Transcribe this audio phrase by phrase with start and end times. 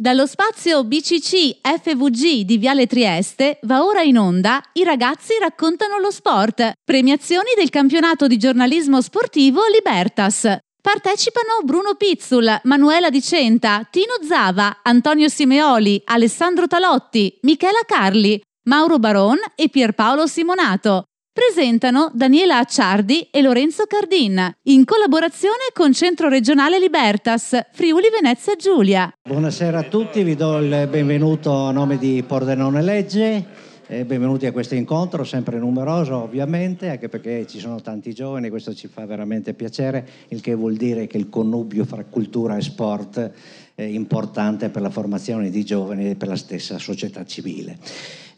[0.00, 6.10] Dallo spazio BCC FVG di Viale Trieste va ora in onda I ragazzi raccontano lo
[6.10, 10.56] sport, premiazioni del campionato di giornalismo sportivo Libertas.
[10.80, 19.36] Partecipano Bruno Pizzul, Manuela Dicenta, Tino Zava, Antonio Simeoli, Alessandro Talotti, Michela Carli, Mauro Baron
[19.54, 27.56] e Pierpaolo Simonato presentano Daniela Acciardi e Lorenzo Cardin, in collaborazione con Centro Regionale Libertas,
[27.72, 29.12] Friuli Venezia Giulia.
[29.22, 33.68] Buonasera a tutti, vi do il benvenuto a nome di Pordenone Legge.
[33.92, 38.72] E benvenuti a questo incontro, sempre numeroso ovviamente, anche perché ci sono tanti giovani, questo
[38.72, 43.32] ci fa veramente piacere, il che vuol dire che il connubio fra cultura e sport
[43.74, 47.78] è importante per la formazione di giovani e per la stessa società civile.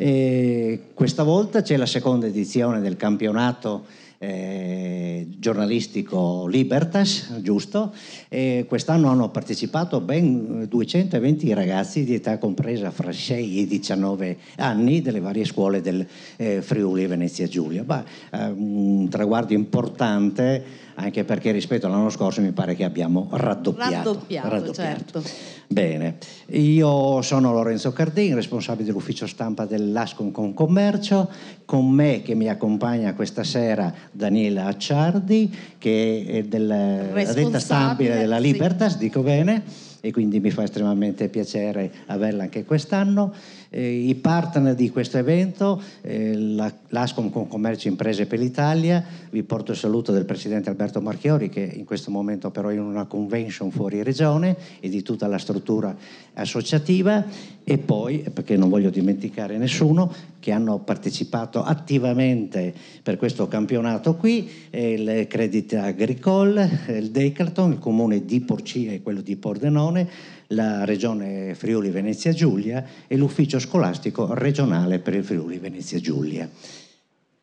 [0.04, 3.84] E questa volta c'è la seconda edizione del campionato
[4.18, 7.92] eh, giornalistico Libertas, giusto?
[8.28, 15.02] E quest'anno hanno partecipato ben 220 ragazzi di età compresa fra 6 e 19 anni
[15.02, 17.84] delle varie scuole del eh, Friuli Venezia Giulia.
[17.84, 23.92] Bah, eh, un traguardo importante anche perché rispetto all'anno scorso mi pare che abbiamo raddoppiato.
[23.92, 25.22] Raddoppiato, raddoppiato.
[25.22, 25.22] certo.
[25.66, 26.18] Bene,
[26.48, 31.30] io sono Lorenzo Cardin, responsabile dell'ufficio stampa dell'Ascom con Commercio,
[31.64, 38.38] con me che mi accompagna questa sera Daniela Acciardi, che è della detta stabile della
[38.38, 38.98] Libertas, sì.
[38.98, 39.62] dico bene,
[40.00, 43.32] e quindi mi fa estremamente piacere averla anche quest'anno.
[43.74, 49.42] Eh, I partner di questo evento, eh, la, l'Ascom con Commercio Imprese per l'Italia, vi
[49.44, 53.06] porto il saluto del Presidente Alberto Marchiori che in questo momento però è in una
[53.06, 55.96] convention fuori regione e di tutta la struttura
[56.34, 57.24] associativa.
[57.64, 64.50] E poi, perché non voglio dimenticare nessuno, che hanno partecipato attivamente per questo campionato qui,
[64.70, 70.08] il Credit Agricole, il Decathlon, il comune di Porcia e quello di Pordenone,
[70.48, 76.48] la regione Friuli Venezia Giulia e l'ufficio scolastico regionale per il Friuli Venezia Giulia.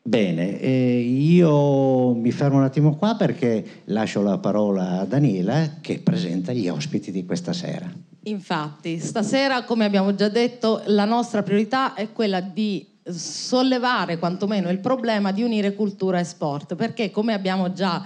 [0.02, 5.98] Bene, eh, io mi fermo un attimo qua perché lascio la parola a Daniela che
[5.98, 7.92] presenta gli ospiti di questa sera.
[8.24, 14.78] Infatti, stasera, come abbiamo già detto, la nostra priorità è quella di sollevare quantomeno il
[14.78, 18.02] problema di unire cultura e sport, perché come abbiamo già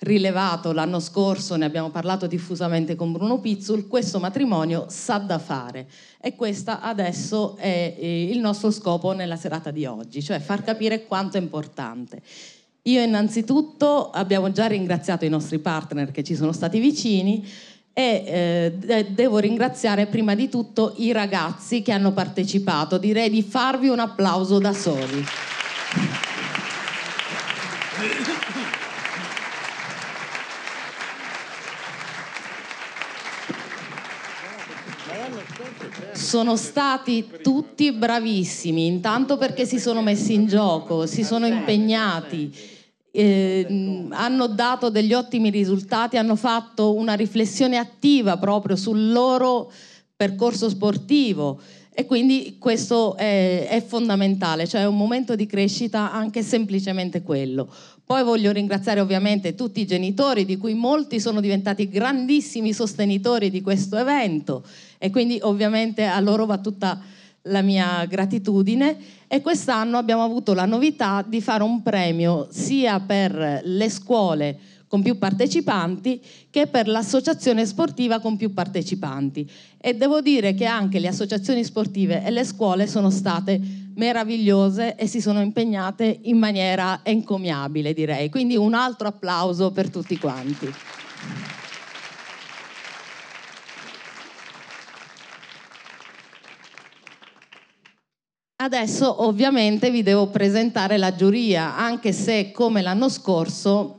[0.00, 5.88] rilevato l'anno scorso, ne abbiamo parlato diffusamente con Bruno Pizzul, questo matrimonio sa da fare
[6.20, 11.06] e questo adesso è eh, il nostro scopo nella serata di oggi, cioè far capire
[11.06, 12.20] quanto è importante.
[12.82, 17.46] Io innanzitutto abbiamo già ringraziato i nostri partner che ci sono stati vicini
[17.94, 22.98] e eh, devo ringraziare prima di tutto i ragazzi che hanno partecipato.
[22.98, 25.24] Direi di farvi un applauso da soli.
[36.30, 42.54] Sono stati tutti bravissimi, intanto perché si sono messi in gioco, si sono impegnati,
[43.10, 49.72] eh, hanno dato degli ottimi risultati, hanno fatto una riflessione attiva proprio sul loro
[50.14, 51.60] percorso sportivo
[51.92, 57.68] e quindi questo è, è fondamentale, cioè è un momento di crescita anche semplicemente quello.
[58.10, 63.62] Poi voglio ringraziare ovviamente tutti i genitori, di cui molti sono diventati grandissimi sostenitori di
[63.62, 64.64] questo evento
[64.98, 67.00] e quindi ovviamente a loro va tutta
[67.42, 68.96] la mia gratitudine
[69.28, 75.02] e quest'anno abbiamo avuto la novità di fare un premio sia per le scuole con
[75.02, 79.48] più partecipanti che per l'associazione sportiva con più partecipanti.
[79.80, 83.60] E devo dire che anche le associazioni sportive e le scuole sono state
[84.00, 88.30] meravigliose e si sono impegnate in maniera encomiabile, direi.
[88.30, 90.72] Quindi un altro applauso per tutti quanti.
[98.62, 103.96] Adesso ovviamente vi devo presentare la giuria, anche se come l'anno scorso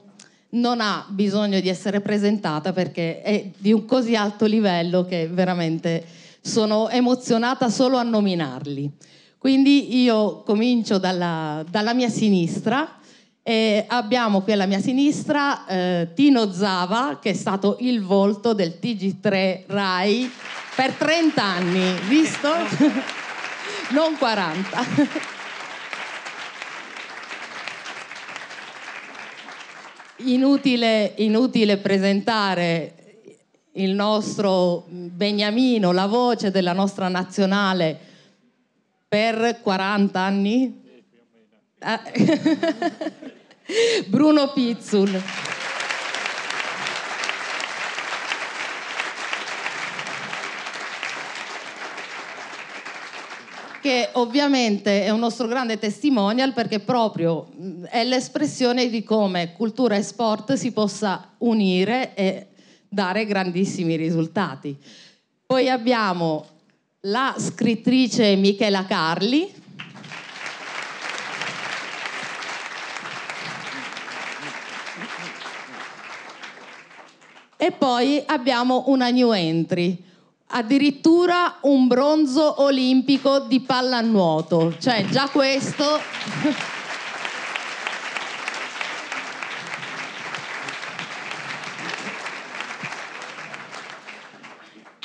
[0.52, 6.04] non ha bisogno di essere presentata perché è di un così alto livello che veramente
[6.42, 8.92] sono emozionata solo a nominarli.
[9.42, 13.00] Quindi io comincio dalla, dalla mia sinistra
[13.42, 18.78] e abbiamo qui alla mia sinistra eh, Tino Zava che è stato il volto del
[18.80, 20.32] TG3 Rai
[20.76, 22.50] per 30 anni, visto?
[23.98, 24.86] non 40.
[30.18, 32.94] Inutile, inutile presentare
[33.72, 38.10] il nostro Beniamino, la voce della nostra nazionale
[39.12, 40.82] per 40 anni?
[41.80, 42.00] Ah.
[44.08, 45.22] Bruno Pizzul.
[53.82, 57.50] che ovviamente è un nostro grande testimonial perché proprio
[57.90, 62.50] è l'espressione di come cultura e sport si possa unire e
[62.88, 64.78] dare grandissimi risultati.
[65.48, 66.51] Poi abbiamo
[67.06, 69.52] la scrittrice Michela Carli.
[77.58, 80.04] E poi abbiamo una new entry,
[80.48, 85.86] addirittura un bronzo olimpico di pallanuoto, cioè già questo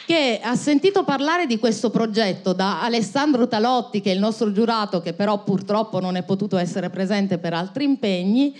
[0.06, 5.02] che ha sentito parlare di questo progetto da Alessandro Talotti, che è il nostro giurato,
[5.02, 8.56] che però purtroppo non è potuto essere presente per altri impegni,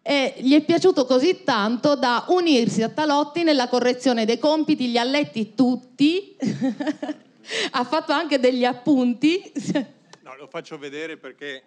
[0.00, 4.98] e gli è piaciuto così tanto da unirsi a Talotti nella correzione dei compiti, li
[4.98, 6.36] ha letti tutti,
[7.72, 9.52] ha fatto anche degli appunti.
[10.22, 11.62] No, lo faccio vedere perché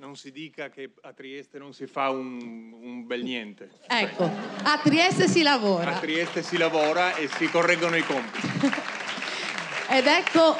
[0.00, 3.68] non si dica che a Trieste non si fa un, un, bel niente.
[3.86, 5.96] Ecco, a Trieste si lavora.
[5.96, 8.48] A Trieste si lavora e si correggono i compiti.
[9.92, 10.56] Ed ecco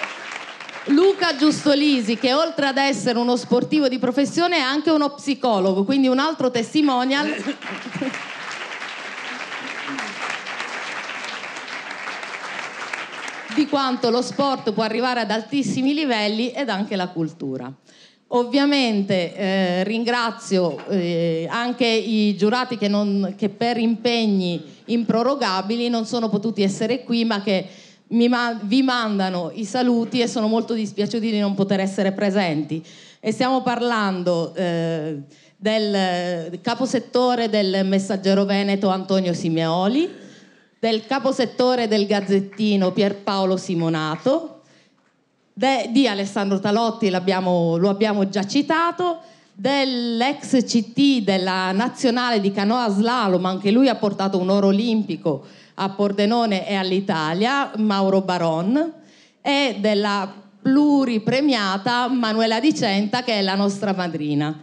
[0.88, 6.06] Luca Giustolisi, che oltre ad essere uno sportivo di professione è anche uno psicologo, quindi
[6.06, 7.34] un altro testimonial.
[13.54, 17.72] di quanto lo sport può arrivare ad altissimi livelli ed anche la cultura.
[18.32, 26.28] Ovviamente eh, ringrazio eh, anche i giurati che, non, che, per impegni improrogabili non sono
[26.28, 27.66] potuti essere qui, ma che
[28.10, 32.80] ma- vi mandano i saluti e sono molto dispiaciuti di non poter essere presenti.
[33.18, 35.22] E stiamo parlando eh,
[35.56, 40.08] del caposettore del Messaggero Veneto Antonio Simeoli,
[40.78, 44.59] del caposettore del Gazzettino Pierpaolo Simonato,
[45.60, 49.18] de, di Alessandro Talotti, lo abbiamo già citato,
[49.52, 55.90] dell'ex CT della nazionale di canoa slalom, anche lui ha portato un oro olimpico a
[55.90, 58.92] Pordenone e all'Italia, Mauro Baron,
[59.42, 64.58] e della pluripremiata Manuela Dicenta che è la nostra madrina.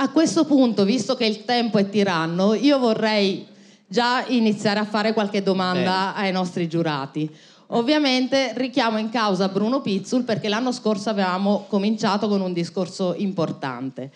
[0.00, 3.46] A questo punto, visto che il tempo è tiranno, io vorrei
[3.86, 6.26] già iniziare a fare qualche domanda Bene.
[6.26, 7.30] ai nostri giurati.
[7.72, 14.10] Ovviamente richiamo in causa Bruno Pizzul perché l'anno scorso avevamo cominciato con un discorso importante,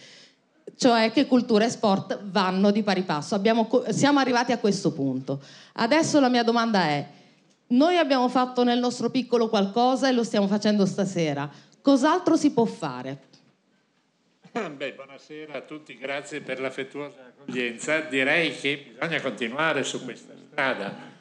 [0.79, 3.35] cioè che cultura e sport vanno di pari passo.
[3.35, 5.43] Abbiamo, siamo arrivati a questo punto.
[5.75, 7.07] Adesso la mia domanda è,
[7.69, 11.47] noi abbiamo fatto nel nostro piccolo qualcosa e lo stiamo facendo stasera,
[11.83, 13.33] cos'altro si può fare?
[14.77, 18.01] Beh, buonasera a tutti, grazie per l'affettuosa accoglienza.
[18.01, 21.13] Direi che bisogna continuare su questa strada.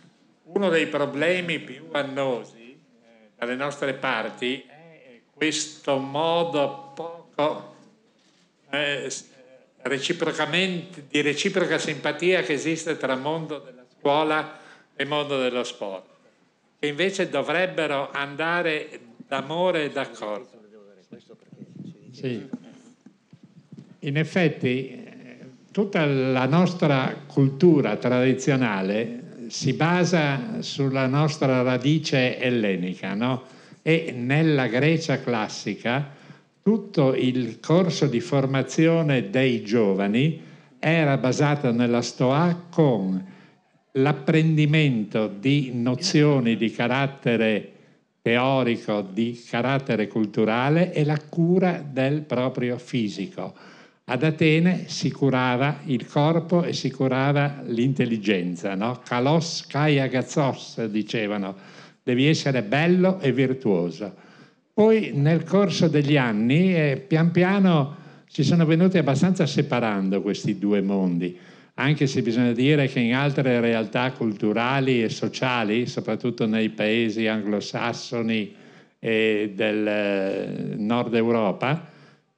[0.43, 7.75] Uno dei problemi più annosi eh, dalle nostre parti è questo modo poco
[8.69, 9.11] eh,
[9.81, 14.59] reciprocamente, di reciproca simpatia che esiste tra mondo della scuola
[14.95, 16.05] e mondo dello sport,
[16.77, 20.61] che invece dovrebbero andare d'amore e d'accordo.
[22.11, 22.61] Sì.
[24.05, 25.01] In effetti
[25.71, 33.43] tutta la nostra cultura tradizionale si basa sulla nostra radice ellenica, no?
[33.81, 36.09] E nella Grecia classica
[36.61, 40.41] tutto il corso di formazione dei giovani
[40.79, 43.25] era basato nella Stoa con
[43.93, 47.71] l'apprendimento di nozioni di carattere
[48.21, 53.71] teorico, di carattere culturale e la cura del proprio fisico
[54.05, 58.99] ad Atene si curava il corpo e si curava l'intelligenza, no?
[59.05, 61.55] Kalos kai agazos, dicevano,
[62.03, 64.13] devi essere bello e virtuoso.
[64.73, 67.95] Poi nel corso degli anni, eh, pian piano
[68.27, 71.37] si sono venuti abbastanza separando questi due mondi,
[71.75, 78.55] anche se bisogna dire che in altre realtà culturali e sociali, soprattutto nei paesi anglosassoni
[78.99, 81.91] e del eh, nord Europa,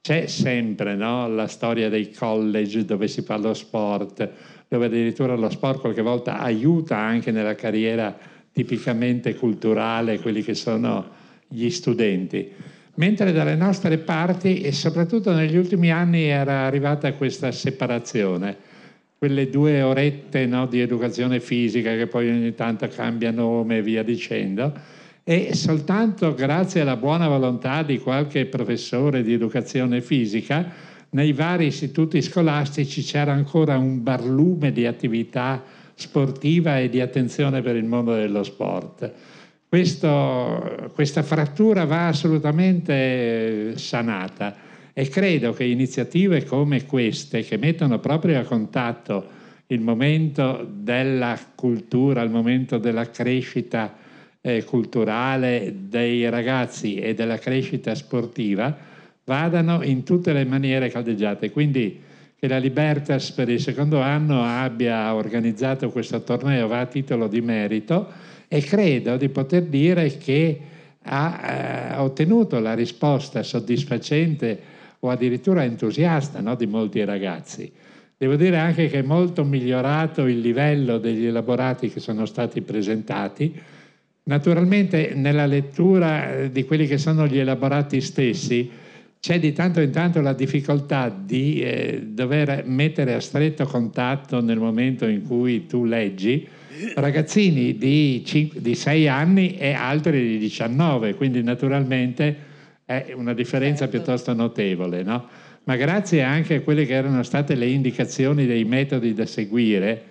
[0.06, 1.28] c'è sempre no?
[1.28, 4.30] la storia dei college dove si fa lo sport,
[4.68, 8.16] dove addirittura lo sport qualche volta aiuta anche nella carriera
[8.54, 11.10] tipicamente culturale quelli che sono
[11.48, 12.52] gli studenti.
[12.98, 18.56] Mentre dalle nostre parti, e soprattutto negli ultimi anni, era arrivata questa separazione,
[19.18, 24.04] quelle due orette no, di educazione fisica che poi ogni tanto cambia nome e via
[24.04, 24.72] dicendo,
[25.27, 30.72] e soltanto grazie alla buona volontà di qualche professore di educazione fisica
[31.10, 35.63] nei vari istituti scolastici c'era ancora un barlume di attività
[35.96, 39.12] sportiva e di attenzione per il mondo dello sport.
[39.67, 44.55] Questo, questa frattura va assolutamente sanata
[44.94, 49.25] e credo che iniziative come queste, che mettono proprio a contatto
[49.67, 54.03] il momento della cultura, il momento della crescita
[54.46, 58.78] eh, culturale dei ragazzi e della crescita sportiva,
[59.24, 61.50] vadano in tutte le maniere caldeggiate.
[61.50, 62.00] Quindi
[62.38, 67.42] che la Libertas per il secondo anno abbia organizzato questo torneo va a titolo di
[67.42, 68.08] merito
[68.48, 70.60] e credo di poter dire che
[71.02, 74.60] ha eh, ottenuto la risposta soddisfacente
[75.00, 77.72] o addirittura entusiasta no, di molti ragazzi.
[78.16, 83.74] Devo dire anche che è molto migliorato il livello degli elaborati che sono stati presentati.
[84.27, 88.72] Naturalmente nella lettura eh, di quelli che sono gli elaborati stessi
[89.20, 94.58] c'è di tanto in tanto la difficoltà di eh, dover mettere a stretto contatto nel
[94.58, 96.48] momento in cui tu leggi
[96.96, 102.36] ragazzini di, 5, di 6 anni e altri di 19, quindi naturalmente
[102.84, 103.98] è una differenza certo.
[103.98, 105.03] piuttosto notevole.
[105.03, 105.27] No?
[105.63, 110.03] Ma grazie anche a quelle che erano state le indicazioni dei metodi da seguire,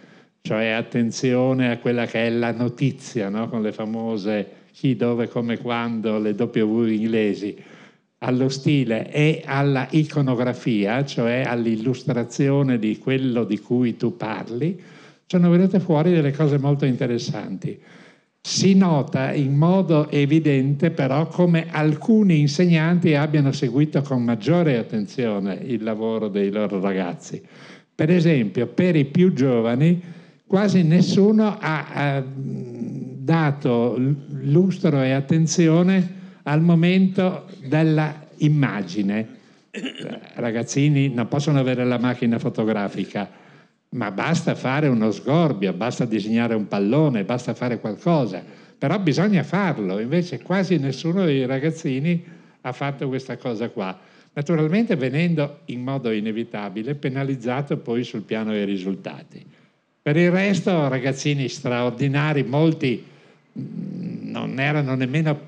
[0.46, 3.48] cioè attenzione a quella che è la notizia, no?
[3.48, 7.56] con le famose chi, dove, come, quando, le W inglesi,
[8.18, 14.78] allo stile e alla iconografia, cioè all'illustrazione di quello di cui tu parli,
[15.24, 17.80] sono venute fuori delle cose molto interessanti.
[18.38, 25.82] Si nota in modo evidente però come alcuni insegnanti abbiano seguito con maggiore attenzione il
[25.82, 27.40] lavoro dei loro ragazzi.
[27.94, 30.13] Per esempio, per i più giovani
[30.46, 39.42] quasi nessuno ha, ha dato lustro e attenzione al momento della immagine.
[40.34, 43.28] Ragazzini non possono avere la macchina fotografica,
[43.90, 48.42] ma basta fare uno sgorbio, basta disegnare un pallone, basta fare qualcosa,
[48.76, 52.22] però bisogna farlo, invece quasi nessuno dei ragazzini
[52.60, 53.98] ha fatto questa cosa qua.
[54.32, 59.44] Naturalmente venendo in modo inevitabile penalizzato poi sul piano dei risultati.
[60.04, 63.02] Per il resto ragazzini straordinari, molti
[63.58, 65.40] mm, non erano nemmeno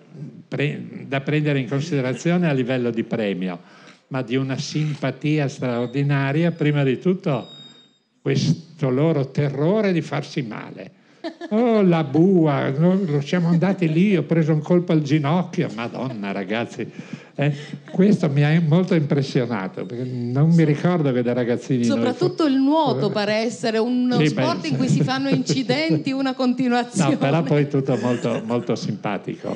[0.48, 3.60] pre- da prendere in considerazione a livello di premio,
[4.06, 7.46] ma di una simpatia straordinaria, prima di tutto
[8.22, 10.90] questo loro terrore di farsi male.
[11.50, 16.90] Oh, la bua, no, siamo andati lì, ho preso un colpo al ginocchio, madonna ragazzi,
[17.38, 17.54] eh,
[17.90, 21.84] questo mi ha molto impressionato, perché non mi ricordo che da ragazzini...
[21.84, 22.54] Soprattutto noi...
[22.54, 27.10] il nuoto pare essere uno sì, sport beh, in cui si fanno incidenti, una continuazione.
[27.10, 29.54] No, però poi tutto molto, molto simpatico.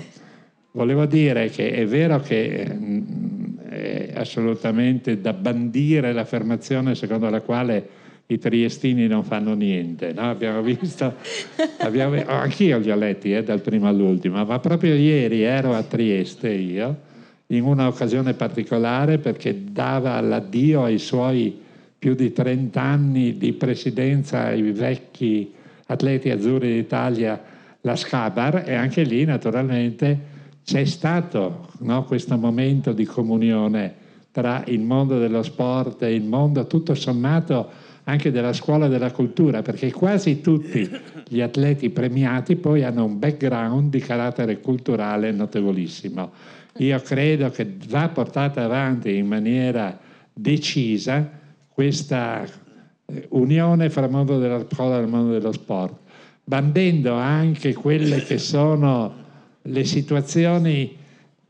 [0.72, 7.88] Volevo dire che è vero che mm, è assolutamente da bandire l'affermazione secondo la quale
[8.26, 10.12] i triestini non fanno niente.
[10.12, 10.28] No?
[10.28, 11.14] Abbiamo visto,
[11.80, 16.50] abbiamo, anch'io li ho letti eh, dal primo all'ultimo, ma proprio ieri ero a Trieste
[16.50, 17.08] io,
[17.50, 21.58] in un'occasione particolare perché dava l'addio ai suoi
[21.98, 25.52] più di 30 anni di presidenza ai vecchi
[25.86, 27.42] atleti azzurri d'Italia,
[27.82, 30.18] la Scabar, e anche lì naturalmente
[30.64, 33.94] c'è stato no, questo momento di comunione
[34.30, 39.62] tra il mondo dello sport e il mondo tutto sommato anche della scuola della cultura,
[39.62, 40.88] perché quasi tutti
[41.28, 46.30] gli atleti premiati poi hanno un background di carattere culturale notevolissimo.
[46.78, 49.98] Io credo che va portata avanti in maniera
[50.32, 51.28] decisa
[51.68, 55.98] questa eh, unione fra il mondo della scuola e il mondo dello sport,
[56.44, 59.14] bandendo anche quelle che sono
[59.62, 60.96] le situazioni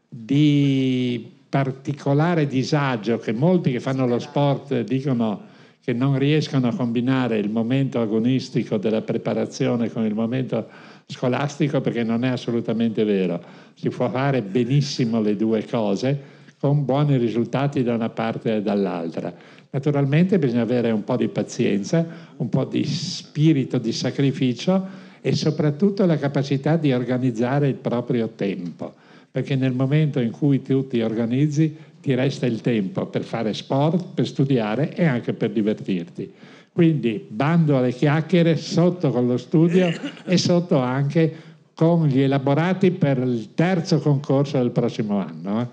[0.08, 5.48] di particolare disagio che molti che fanno lo sport dicono
[5.82, 10.68] che non riescono a combinare il momento agonistico della preparazione con il momento
[11.10, 13.42] scolastico perché non è assolutamente vero.
[13.74, 19.34] Si può fare benissimo le due cose con buoni risultati da una parte e dall'altra.
[19.70, 26.04] Naturalmente bisogna avere un po' di pazienza, un po' di spirito di sacrificio e soprattutto
[26.06, 28.94] la capacità di organizzare il proprio tempo,
[29.30, 34.14] perché nel momento in cui tu ti organizzi ti resta il tempo per fare sport,
[34.14, 36.32] per studiare e anche per divertirti.
[36.80, 39.92] Quindi bando alle chiacchiere sotto con lo studio
[40.25, 45.60] e sotto anche con gli elaborati per il terzo concorso del prossimo anno.
[45.60, 45.66] Eh.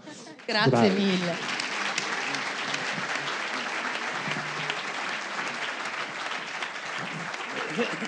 [0.45, 0.93] Grazie Bravo.
[0.93, 1.35] mille.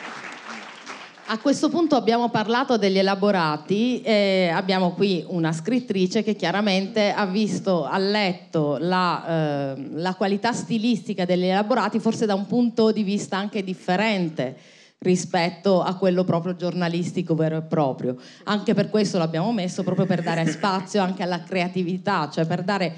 [1.32, 7.28] A questo punto abbiamo parlato degli elaborati, eh, abbiamo qui una scrittrice che chiaramente ha
[7.28, 13.04] visto, ha letto la, eh, la qualità stilistica degli elaborati forse da un punto di
[13.04, 14.58] vista anche differente
[14.98, 18.16] rispetto a quello proprio giornalistico vero e proprio.
[18.46, 22.96] Anche per questo l'abbiamo messo, proprio per dare spazio anche alla creatività, cioè per, dare,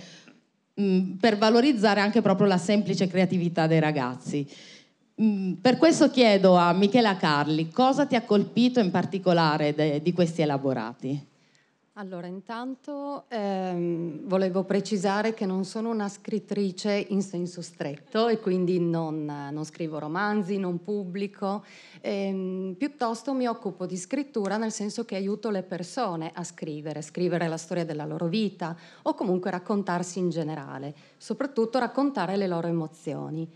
[0.76, 4.48] mh, per valorizzare anche proprio la semplice creatività dei ragazzi.
[5.22, 10.14] Mm, per questo chiedo a Michela Carli cosa ti ha colpito in particolare de, di
[10.14, 11.30] questi elaborati?
[11.96, 18.80] Allora, intanto ehm, volevo precisare che non sono una scrittrice in senso stretto e quindi
[18.80, 21.64] non, non scrivo romanzi, non pubblico,
[22.00, 27.48] ehm, piuttosto mi occupo di scrittura nel senso che aiuto le persone a scrivere, scrivere
[27.48, 33.48] la storia della loro vita o comunque raccontarsi in generale, soprattutto raccontare le loro emozioni.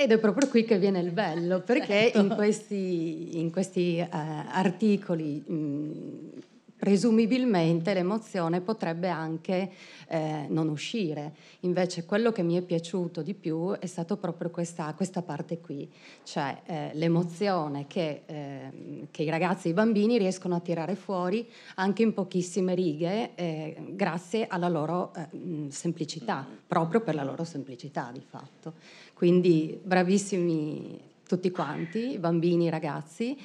[0.00, 2.20] Ed è proprio qui che viene il bello, perché certo.
[2.20, 6.40] in questi, in questi uh, articoli mh,
[6.80, 9.70] presumibilmente l'emozione potrebbe anche
[10.08, 11.34] eh, non uscire.
[11.60, 15.86] Invece quello che mi è piaciuto di più è stato proprio questa, questa parte qui,
[16.22, 21.46] cioè eh, l'emozione che, eh, che, i ragazzi e i bambini riescono a tirare fuori
[21.74, 28.08] anche in pochissime righe eh, grazie alla loro eh, semplicità, proprio per la loro semplicità
[28.10, 28.72] di fatto.
[29.20, 30.98] Quindi bravissimi
[31.28, 33.36] tutti quanti, i bambini, i ragazzi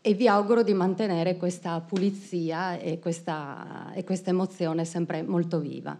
[0.00, 5.96] e vi auguro di mantenere questa pulizia e questa, e questa emozione sempre molto viva.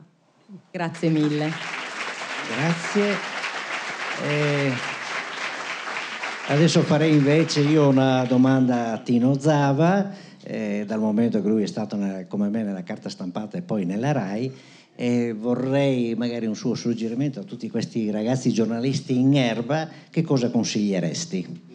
[0.73, 1.53] Grazie mille.
[2.53, 3.15] Grazie.
[4.25, 4.73] Eh,
[6.49, 10.11] adesso farei invece io una domanda a Tino Zava,
[10.43, 14.11] eh, dal momento che lui è stato come me nella carta stampata e poi nella
[14.11, 14.53] RAI,
[14.95, 20.51] e vorrei magari un suo suggerimento a tutti questi ragazzi giornalisti in erba, che cosa
[20.51, 21.71] consiglieresti?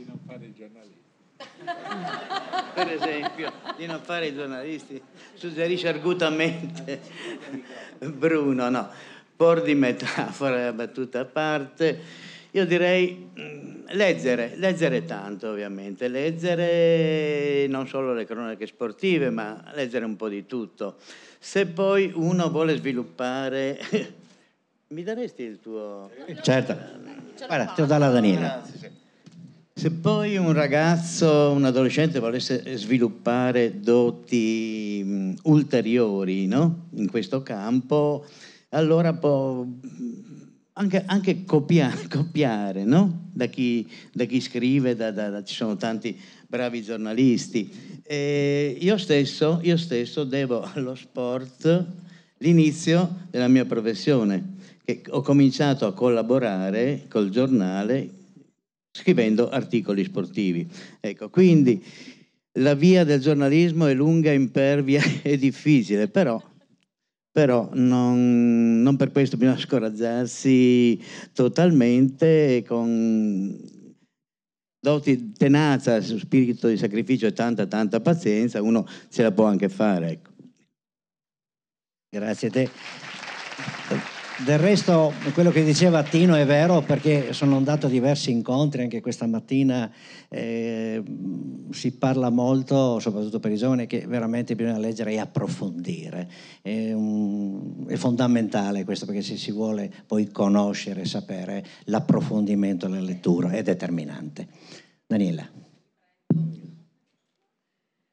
[2.78, 5.02] per esempio, di non fare i giornalisti,
[5.34, 7.02] suggerisce argutamente
[7.98, 8.90] Bruno, no,
[9.36, 12.00] por di metafora, battuta a parte,
[12.58, 20.06] io direi mm, leggere, leggere tanto ovviamente, leggere non solo le cronache sportive, ma leggere
[20.06, 20.96] un po' di tutto.
[21.38, 23.78] Se poi uno vuole sviluppare...
[24.89, 26.10] Mi daresti il tuo...
[26.41, 26.76] Certo,
[27.46, 28.63] guarda, ti ho dato la Daniela.
[29.74, 36.88] Se poi un ragazzo, un adolescente volesse sviluppare doti mh, ulteriori no?
[36.96, 38.26] in questo campo,
[38.70, 39.65] allora può
[40.78, 43.30] anche, anche copiare, copiare no?
[43.34, 48.02] da, chi, da, chi, scrive, da, da, ci sono tanti bravi giornalisti.
[48.04, 51.86] E io, stesso, io stesso devo allo sport
[52.40, 58.10] l'inizio della mia professione, che ho cominciato a collaborare col giornale
[58.92, 60.68] scrivendo articoli sportivi.
[61.00, 61.84] Ecco, quindi
[62.54, 66.42] la via del giornalismo è lunga, impervia e difficile, però,
[67.38, 71.00] però non, non, per questo bisogna scoraggiarsi
[71.34, 73.56] totalmente con
[74.80, 80.10] doti tenacia, spirito di sacrificio e tanta tanta pazienza, uno ce la può anche fare.
[80.13, 80.32] Ecco.
[82.10, 83.07] Grazie a te.
[84.45, 89.02] Del resto quello che diceva Tino è vero perché sono andato a diversi incontri, anche
[89.02, 89.91] questa mattina
[90.30, 91.02] eh,
[91.71, 96.30] si parla molto, soprattutto per i giovani, che veramente bisogna leggere e approfondire.
[96.62, 103.50] È, un, è fondamentale questo perché se si vuole poi conoscere, sapere, l'approfondimento della lettura
[103.50, 104.47] è determinante.
[105.08, 105.50] Daniela.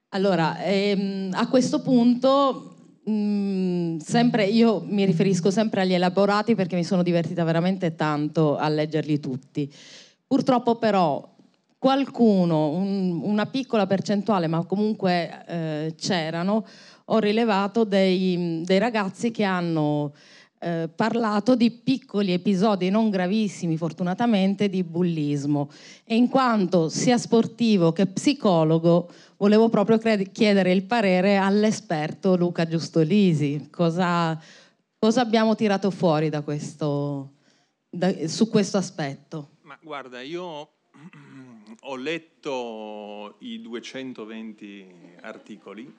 [0.08, 2.73] Allora, ehm, a questo punto
[3.08, 8.68] Mm, sempre, io mi riferisco sempre agli elaborati perché mi sono divertita veramente tanto a
[8.68, 9.70] leggerli tutti.
[10.26, 11.32] Purtroppo però
[11.78, 16.64] qualcuno, un, una piccola percentuale, ma comunque eh, c'erano,
[17.06, 20.14] ho rilevato dei, dei ragazzi che hanno
[20.64, 25.68] eh, parlato di piccoli episodi non gravissimi, fortunatamente, di bullismo.
[26.04, 29.10] E in quanto sia sportivo che psicologo,
[29.44, 29.98] volevo proprio
[30.32, 33.68] chiedere il parere all'esperto Luca Giustolisi.
[33.70, 34.42] Cosa,
[34.98, 37.34] cosa abbiamo tirato fuori da questo,
[37.90, 39.56] da, su questo aspetto?
[39.60, 40.70] Ma guarda, io
[41.78, 45.94] ho letto i 220 articoli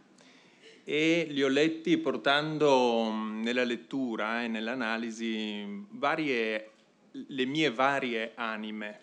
[0.84, 6.72] e li ho letti portando nella lettura e nell'analisi varie,
[7.12, 9.00] le mie varie anime.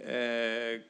[0.00, 0.82] Eh,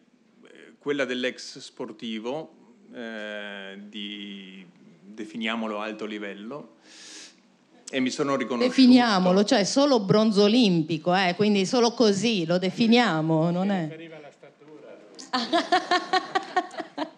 [0.78, 2.54] quella dell'ex sportivo,
[2.92, 4.64] eh, di,
[5.02, 6.76] definiamolo alto livello,
[7.90, 8.76] e mi sono riconosciuto.
[8.76, 14.08] Definiamolo, cioè solo bronzo olimpico, eh, quindi solo così lo definiamo, non è?
[14.20, 14.98] la statura.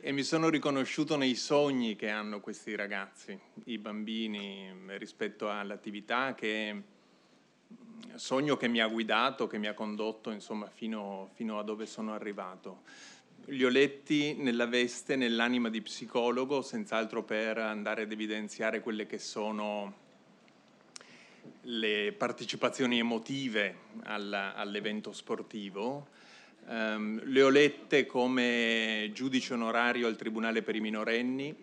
[0.00, 6.82] e mi sono riconosciuto nei sogni che hanno questi ragazzi, i bambini, rispetto all'attività che
[8.14, 12.14] sogno che mi ha guidato, che mi ha condotto insomma, fino, fino a dove sono
[12.14, 12.82] arrivato.
[13.46, 19.18] Li ho letti nella veste, nell'anima di psicologo, senz'altro per andare ad evidenziare quelle che
[19.18, 20.02] sono
[21.62, 26.08] le partecipazioni emotive all'evento sportivo
[26.66, 31.54] Um, le ho lette come giudice onorario al Tribunale per i minorenni,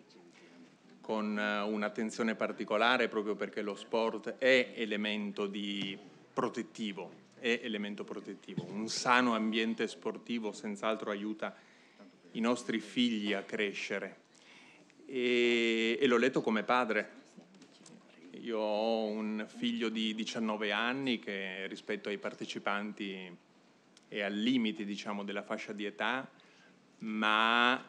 [1.01, 5.47] con uh, un'attenzione particolare proprio perché lo sport è elemento
[6.33, 8.65] protettivo, è elemento protettivo.
[8.69, 11.55] Un sano ambiente sportivo senz'altro aiuta
[12.31, 14.19] i nostri figli a crescere.
[15.05, 17.19] E, e l'ho letto come padre.
[18.41, 23.37] Io ho un figlio di 19 anni che rispetto ai partecipanti
[24.07, 26.29] è al limite diciamo, della fascia di età,
[26.99, 27.83] ma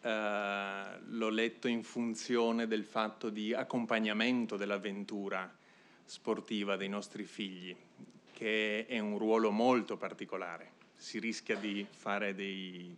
[0.00, 5.50] eh, l'ho letto in funzione del fatto di accompagnamento dell'avventura
[6.04, 7.74] sportiva dei nostri figli,
[8.32, 12.96] che è un ruolo molto particolare, si rischia di fare dei,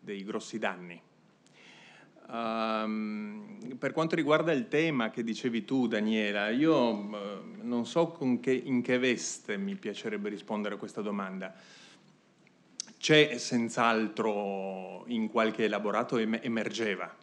[0.00, 1.00] dei grossi danni.
[2.26, 7.16] Um, per quanto riguarda il tema che dicevi tu, Daniela, io uh,
[7.60, 11.54] non so che, in che veste mi piacerebbe rispondere a questa domanda.
[12.96, 17.14] C'è senz'altro in qualche elaborato em- emergeva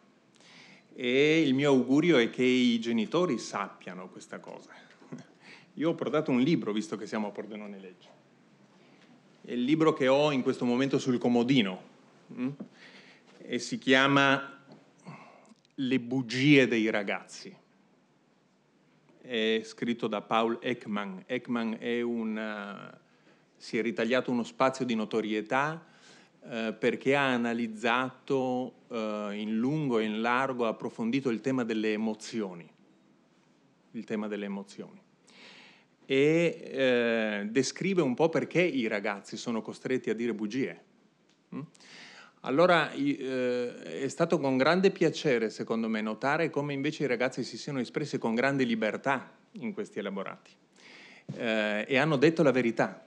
[1.02, 4.70] e il mio augurio è che i genitori sappiano questa cosa.
[5.74, 8.10] Io ho portato un libro, visto che siamo a Pordenone Legge.
[9.42, 11.90] È il libro che ho in questo momento sul comodino?
[12.34, 12.50] Mm?
[13.44, 14.64] e si chiama
[15.74, 17.54] le bugie dei ragazzi.
[19.20, 21.24] È scritto da Paul Ekman.
[21.26, 22.98] Ekman una,
[23.58, 25.84] si è ritagliato uno spazio di notorietà
[26.50, 31.94] eh, perché ha analizzato eh, in lungo e in largo, ha approfondito il tema delle
[31.94, 32.70] emozioni.
[33.92, 35.02] Il tema delle emozioni.
[36.06, 40.84] E eh, descrive un po' perché i ragazzi sono costretti a dire bugie.
[41.56, 41.62] Mm?
[42.42, 47.58] Allora eh, è stato con grande piacere, secondo me, notare come invece i ragazzi si
[47.58, 50.52] siano espressi con grande libertà in questi elaborati
[51.36, 53.06] eh, e hanno detto la verità.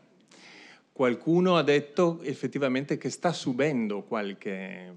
[0.94, 4.94] Qualcuno ha detto effettivamente che sta subendo qualche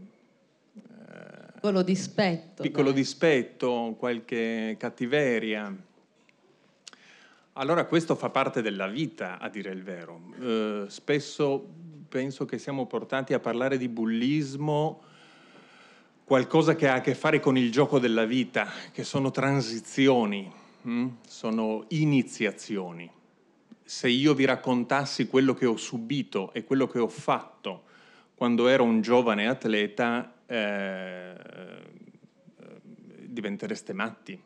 [0.76, 5.76] eh, piccolo dispetto, piccolo dispetto, qualche cattiveria.
[7.54, 10.22] Allora questo fa parte della vita, a dire il vero.
[10.40, 11.68] Eh, spesso
[12.08, 15.02] penso che siamo portati a parlare di bullismo,
[16.24, 21.08] qualcosa che ha a che fare con il gioco della vita, che sono transizioni, hm?
[21.28, 23.16] sono iniziazioni.
[23.88, 27.84] Se io vi raccontassi quello che ho subito e quello che ho fatto
[28.36, 31.34] quando ero un giovane atleta, eh,
[33.22, 34.42] diventereste matti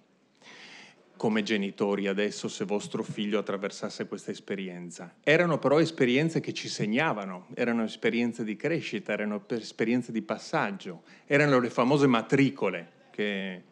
[1.17, 5.15] come genitori adesso se vostro figlio attraversasse questa esperienza.
[5.23, 11.59] Erano però esperienze che ci segnavano, erano esperienze di crescita, erano esperienze di passaggio, erano
[11.59, 13.63] le famose matricole che,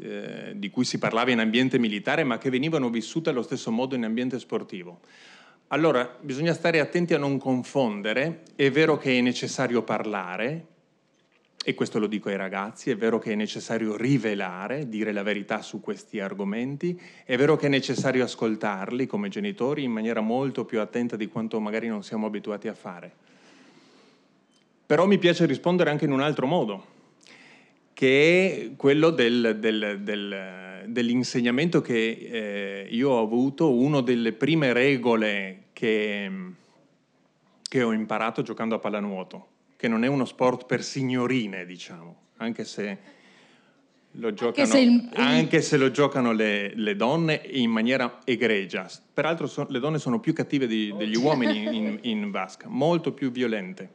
[0.00, 3.94] eh, di cui si parlava in ambiente militare ma che venivano vissute allo stesso modo
[3.94, 5.00] in ambiente sportivo.
[5.68, 10.66] Allora, bisogna stare attenti a non confondere, è vero che è necessario parlare,
[11.62, 15.60] e questo lo dico ai ragazzi, è vero che è necessario rivelare, dire la verità
[15.60, 20.80] su questi argomenti, è vero che è necessario ascoltarli come genitori in maniera molto più
[20.80, 23.12] attenta di quanto magari non siamo abituati a fare.
[24.86, 26.84] Però mi piace rispondere anche in un altro modo,
[28.00, 34.72] che è quello del, del, del, dell'insegnamento che eh, io ho avuto, una delle prime
[34.72, 36.30] regole che,
[37.60, 42.64] che ho imparato giocando a pallanuoto che non è uno sport per signorine, diciamo, anche
[42.64, 42.98] se
[44.12, 48.88] lo giocano, anche se, il, anche se lo giocano le, le, donne in maniera egregia.
[49.12, 53.30] Peraltro so, le donne sono più cattive di, degli uomini in, in vasca, molto più
[53.30, 53.90] violente.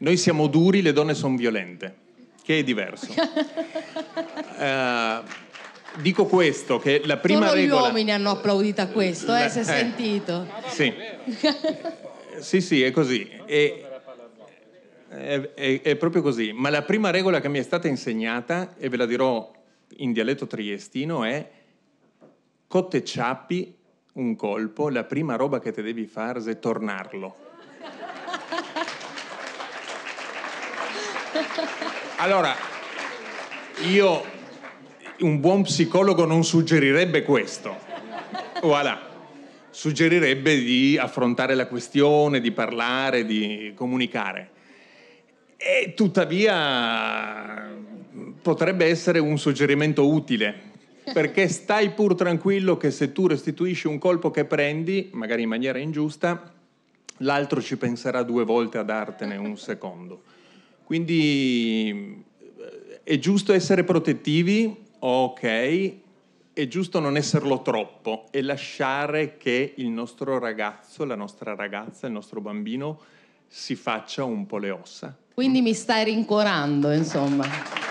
[0.00, 2.07] Noi siamo duri, le donne sono violente,
[2.48, 3.12] che è diverso.
[4.56, 5.22] uh,
[6.00, 7.80] dico questo, che la prima Solo regola...
[7.80, 10.46] gli uomini hanno applaudito a questo, eh, si è eh, sentito.
[10.68, 10.90] Sì.
[12.40, 13.30] sì, sì, è così.
[13.44, 13.84] E,
[15.08, 18.88] è, è, è, proprio così, ma la prima regola che mi è stata insegnata, e
[18.88, 19.52] ve la dirò
[19.98, 21.50] in dialetto triestino, è
[22.66, 23.76] cotte ciappi
[24.14, 27.36] un colpo, la prima roba che te devi fare è tornarlo.
[32.20, 32.52] Allora,
[33.88, 34.24] io,
[35.20, 37.76] un buon psicologo non suggerirebbe questo.
[38.60, 39.00] Voilà.
[39.70, 44.50] Suggerirebbe di affrontare la questione, di parlare, di comunicare
[45.56, 47.70] E tuttavia
[48.42, 50.54] potrebbe essere un suggerimento utile,
[51.12, 55.78] perché stai pur tranquillo che se tu restituisci un colpo che prendi, magari in maniera
[55.78, 56.52] ingiusta,
[57.18, 60.22] l'altro ci penserà due volte a dartene un secondo.
[60.88, 62.24] Quindi
[63.02, 65.92] è giusto essere protettivi, ok,
[66.54, 72.14] è giusto non esserlo troppo e lasciare che il nostro ragazzo, la nostra ragazza, il
[72.14, 73.00] nostro bambino
[73.46, 75.14] si faccia un po' le ossa.
[75.34, 77.87] Quindi mi stai rincuorando, insomma.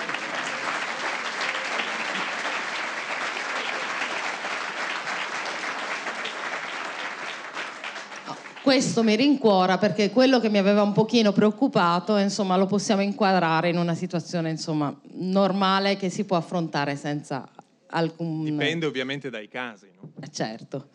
[8.67, 13.69] Questo mi rincuora perché quello che mi aveva un pochino preoccupato, insomma, lo possiamo inquadrare
[13.69, 17.47] in una situazione, insomma, normale che si può affrontare senza
[17.91, 18.43] alcun...
[18.43, 20.11] Dipende ovviamente dai casi, no?
[20.21, 20.89] Eh, certo.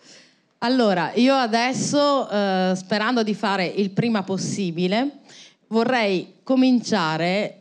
[0.58, 5.20] Allora, io adesso, eh, sperando di fare il prima possibile,
[5.68, 7.56] vorrei cominciare.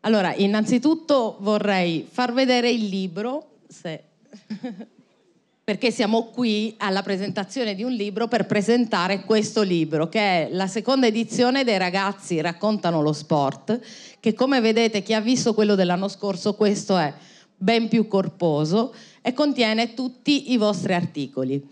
[0.00, 4.02] Allora, innanzitutto vorrei far vedere il libro, se...
[5.64, 10.66] perché siamo qui alla presentazione di un libro per presentare questo libro, che è la
[10.66, 13.80] seconda edizione dei ragazzi raccontano lo sport,
[14.20, 17.12] che come vedete chi ha visto quello dell'anno scorso, questo è
[17.56, 21.66] ben più corposo e contiene tutti i vostri articoli.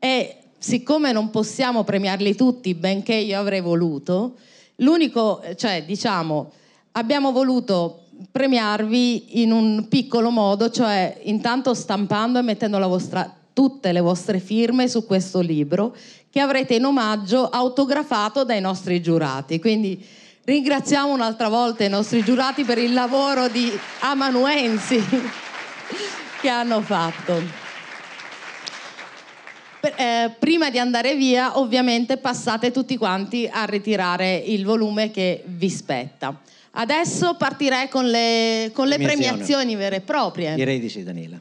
[0.00, 4.34] E siccome non possiamo premiarli tutti, benché io avrei voluto,
[4.76, 6.50] l'unico, cioè diciamo,
[6.92, 14.00] abbiamo voluto premiarvi in un piccolo modo, cioè intanto stampando e mettendo vostra, tutte le
[14.00, 15.94] vostre firme su questo libro
[16.30, 19.58] che avrete in omaggio autografato dai nostri giurati.
[19.58, 20.04] Quindi
[20.44, 25.02] ringraziamo un'altra volta i nostri giurati per il lavoro di amanuensi
[26.40, 27.66] che hanno fatto.
[29.80, 35.70] Eh, prima di andare via, ovviamente passate tutti quanti a ritirare il volume che vi
[35.70, 36.36] spetta.
[36.72, 40.54] Adesso partirei con le, con le premiazioni vere e proprie.
[40.54, 41.40] Direi di sì, Daniela.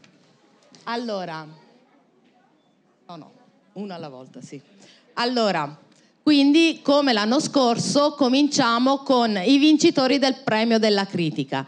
[0.83, 1.45] Allora,
[3.07, 3.31] no, no,
[3.73, 4.59] una alla volta, sì.
[5.13, 5.77] Allora,
[6.23, 11.65] quindi come l'anno scorso cominciamo con i vincitori del premio della critica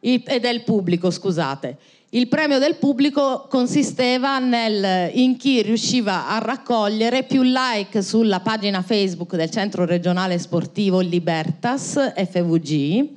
[0.00, 1.78] e del pubblico, scusate.
[2.14, 8.82] Il premio del pubblico consisteva nel, in chi riusciva a raccogliere più like sulla pagina
[8.82, 13.08] Facebook del Centro Regionale Sportivo Libertas FVG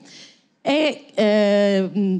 [0.61, 2.19] e, eh,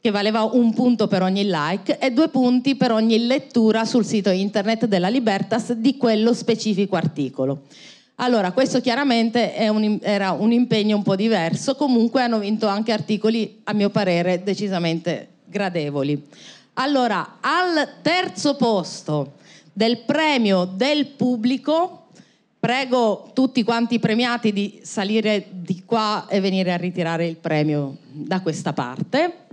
[0.00, 4.30] che valeva un punto per ogni like e due punti per ogni lettura sul sito
[4.30, 7.66] internet della Libertas di quello specifico articolo.
[8.16, 13.60] Allora, questo chiaramente un, era un impegno un po' diverso, comunque hanno vinto anche articoli,
[13.62, 16.26] a mio parere, decisamente gradevoli.
[16.74, 19.34] Allora, al terzo posto
[19.72, 22.08] del premio del pubblico,
[22.58, 28.40] prego tutti quanti premiati di salire di qua e venire a ritirare il premio da
[28.40, 29.44] questa parte.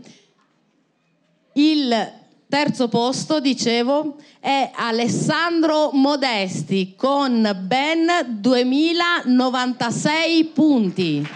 [1.54, 2.12] Il
[2.48, 11.28] terzo posto, dicevo, è Alessandro Modesti con ben 2096 punti.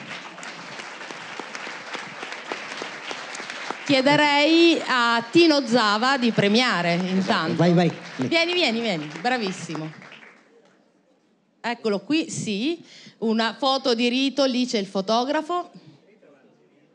[3.88, 7.56] Chiederei a Tino Zava di premiare intanto.
[7.56, 7.90] Vai, vai.
[8.18, 9.90] Vieni, vieni, vieni, bravissimo.
[11.62, 12.84] Eccolo qui, sì,
[13.20, 15.72] una foto di rito, lì c'è il fotografo.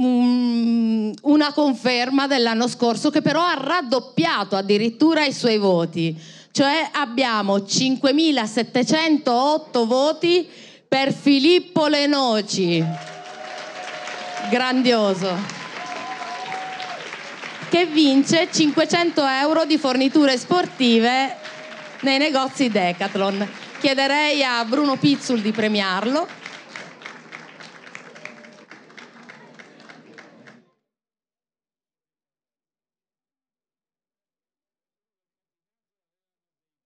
[0.00, 6.16] mm, una conferma dell'anno scorso che però ha raddoppiato addirittura i suoi voti.
[6.52, 10.48] Cioè abbiamo 5.708 voti
[10.86, 12.84] per Filippo Lenoci.
[14.48, 15.62] Grandioso
[17.68, 21.36] che vince 500 euro di forniture sportive
[22.02, 23.63] nei negozi Decathlon.
[23.84, 26.26] Chiederei a Bruno Pizzul di premiarlo.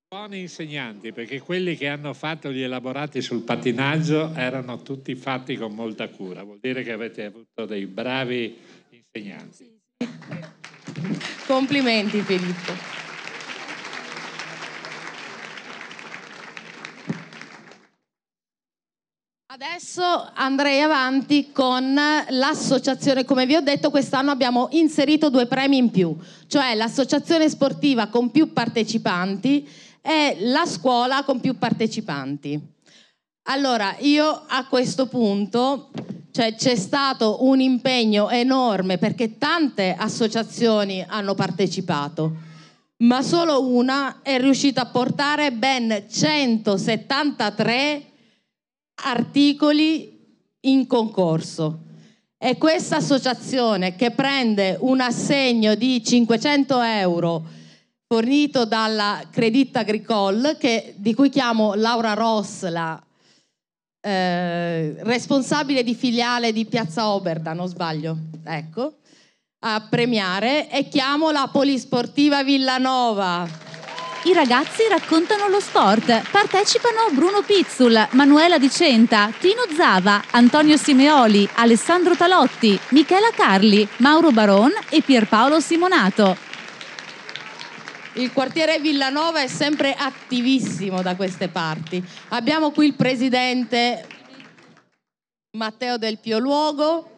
[0.08, 5.72] Buoni insegnanti, perché quelli che hanno fatto gli elaborati sul pattinaggio erano tutti fatti con
[5.76, 8.58] molta cura, vuol dire che avete avuto dei bravi
[8.90, 9.80] insegnanti.
[11.46, 12.97] Complimenti Filippo.
[19.50, 20.02] Adesso
[20.34, 26.14] andrei avanti con l'associazione, come vi ho detto quest'anno abbiamo inserito due premi in più,
[26.48, 29.66] cioè l'associazione sportiva con più partecipanti
[30.02, 32.60] e la scuola con più partecipanti.
[33.44, 35.92] Allora, io a questo punto
[36.30, 42.36] cioè c'è stato un impegno enorme perché tante associazioni hanno partecipato,
[42.98, 48.07] ma solo una è riuscita a portare ben 173
[49.04, 50.16] articoli
[50.60, 51.84] in concorso.
[52.38, 57.44] E questa associazione che prende un assegno di 500 euro
[58.06, 63.00] fornito dalla Credit Agricole, che, di cui chiamo Laura Ross, la
[64.00, 68.98] eh, responsabile di filiale di Piazza Oberda, non sbaglio, ecco,
[69.60, 73.67] a premiare e chiamo la Polisportiva Villanova.
[74.24, 76.28] I ragazzi raccontano lo sport.
[76.30, 84.32] Partecipano Bruno Pizzul, Manuela Di Centa, Tino Zava, Antonio Simeoli, Alessandro Talotti, Michela Carli, Mauro
[84.32, 86.36] Baron e Pierpaolo Simonato.
[88.14, 92.02] Il quartiere Villanova è sempre attivissimo da queste parti.
[92.30, 94.04] Abbiamo qui il presidente
[95.56, 97.17] Matteo Del Pio Luogo.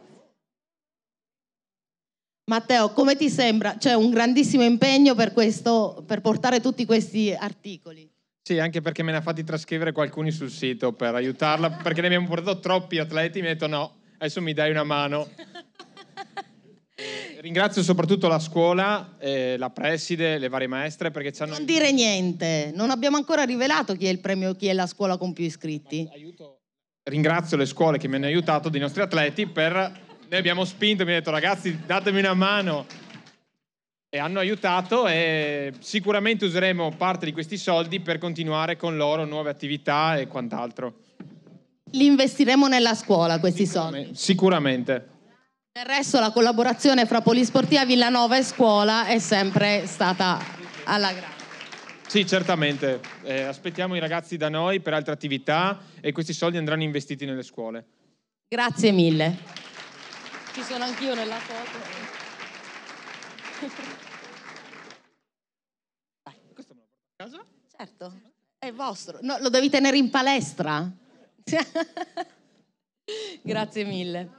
[2.50, 3.76] Matteo, come ti sembra?
[3.76, 8.10] C'è un grandissimo impegno per, questo, per portare tutti questi articoli.
[8.42, 12.08] Sì, anche perché me ne ha fatti trascrivere qualcuno sul sito per aiutarla, perché ne
[12.08, 15.28] abbiamo portato troppi atleti, mi ha detto no, adesso mi dai una mano.
[17.38, 21.52] ringrazio soprattutto la scuola, eh, la preside, le varie maestre perché ci hanno...
[21.52, 25.16] Non dire niente, non abbiamo ancora rivelato chi è il premio, chi è la scuola
[25.18, 26.08] con più iscritti.
[27.04, 30.08] Ringrazio le scuole che mi hanno aiutato, dei nostri atleti, per...
[30.30, 32.86] Noi abbiamo spinto, mi hanno detto ragazzi datemi una mano
[34.08, 39.50] e hanno aiutato e sicuramente useremo parte di questi soldi per continuare con loro nuove
[39.50, 40.94] attività e quant'altro.
[41.90, 44.10] Li investiremo nella scuola questi soldi?
[44.14, 44.92] Sicuramente.
[44.94, 45.08] Sicuramente.
[45.72, 50.38] Del resto la collaborazione fra Polisportiva Villanova e scuola è sempre stata
[50.84, 51.42] alla grande.
[52.06, 53.00] Sì, certamente.
[53.24, 57.42] Eh, aspettiamo i ragazzi da noi per altre attività e questi soldi andranno investiti nelle
[57.42, 57.84] scuole.
[58.46, 59.69] Grazie mille.
[60.52, 61.78] Ci sono anch'io nella foto.
[66.52, 67.44] Questo me lo porto a casa?
[67.76, 68.12] Certo,
[68.58, 69.18] è vostro.
[69.22, 70.90] No, lo devi tenere in palestra.
[73.42, 74.38] Grazie mille.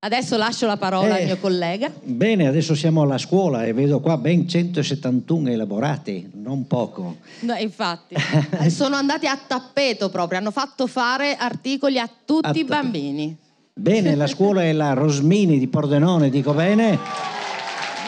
[0.00, 1.90] Adesso lascio la parola eh, al mio collega.
[2.02, 7.18] Bene, adesso siamo alla scuola e vedo qua ben 171 elaborati, non poco.
[7.40, 8.14] No, infatti,
[8.68, 13.42] sono andati a tappeto proprio, hanno fatto fare articoli a tutti a i bambini.
[13.76, 16.98] Bene, la scuola è la Rosmini di Pordenone, dico bene?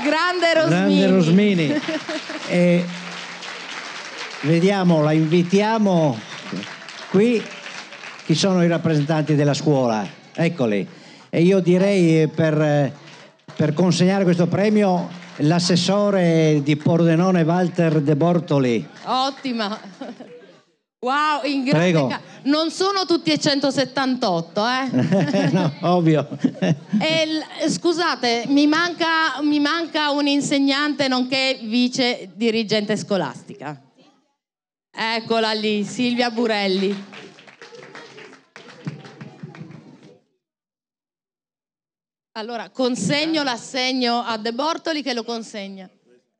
[0.04, 0.98] Grande Rosmini.
[0.98, 1.80] Grande Rosmini.
[2.48, 2.84] e
[4.42, 6.18] vediamo, la invitiamo
[7.10, 7.42] qui.
[8.24, 10.06] Chi sono i rappresentanti della scuola?
[10.32, 10.88] Eccoli
[11.36, 12.92] e io direi eh, per, eh,
[13.54, 15.06] per consegnare questo premio
[15.40, 18.88] l'assessore di Pordenone Walter De Bortoli.
[19.04, 19.78] Ottima.
[20.98, 25.50] Wow, in grande ca- Non sono tutti e 178, eh?
[25.52, 26.26] no, ovvio.
[26.98, 33.78] e, scusate, mi manca, mi manca un insegnante nonché vice dirigente scolastica.
[34.90, 37.04] Eccola lì, Silvia Burelli.
[42.32, 45.88] Allora, consegno l'assegno a De Bortoli che lo consegna.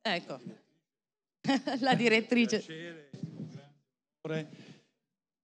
[0.01, 0.41] Ecco,
[1.81, 3.06] la direttrice.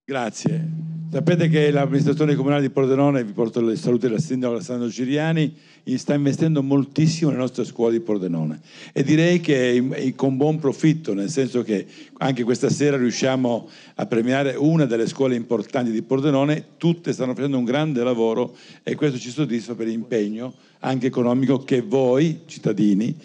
[0.05, 0.69] Grazie.
[1.09, 5.55] Sapete che l'amministrazione comunale di Pordenone, vi porto le salute del sindaco Alessandro Giriani,
[5.95, 8.59] sta investendo moltissimo nelle nostre scuole di Pordenone.
[8.91, 11.85] E direi che con buon profitto, nel senso che
[12.17, 17.57] anche questa sera riusciamo a premiare una delle scuole importanti di Pordenone, tutte stanno facendo
[17.57, 23.15] un grande lavoro e questo ci soddisfa per l'impegno anche economico che voi cittadini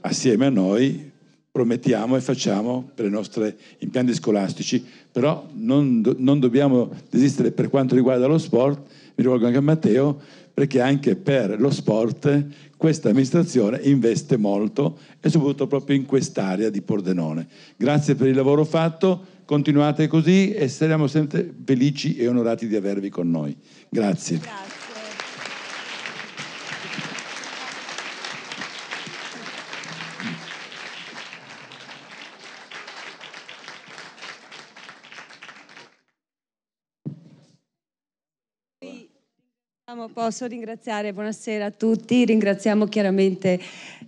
[0.00, 1.12] assieme a noi
[1.54, 7.70] promettiamo e facciamo per i nostri impianti scolastici, però non, do, non dobbiamo desistere per
[7.70, 10.20] quanto riguarda lo sport, mi rivolgo anche a Matteo,
[10.52, 12.44] perché anche per lo sport
[12.76, 17.46] questa amministrazione investe molto e soprattutto proprio in quest'area di Pordenone.
[17.76, 23.10] Grazie per il lavoro fatto, continuate così e saremo sempre felici e onorati di avervi
[23.10, 23.56] con noi.
[23.88, 24.38] Grazie.
[24.38, 24.73] Grazie.
[40.12, 43.60] Posso ringraziare, buonasera a tutti, ringraziamo chiaramente,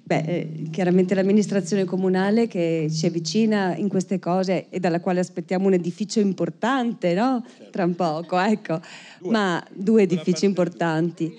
[0.03, 5.69] beh, eh, chiaramente l'amministrazione comunale che ci avvicina in queste cose e dalla quale aspettiamo
[5.69, 7.45] un edificio importante, no?
[7.71, 8.81] Tra un poco, ecco,
[9.21, 11.39] ma due edifici importanti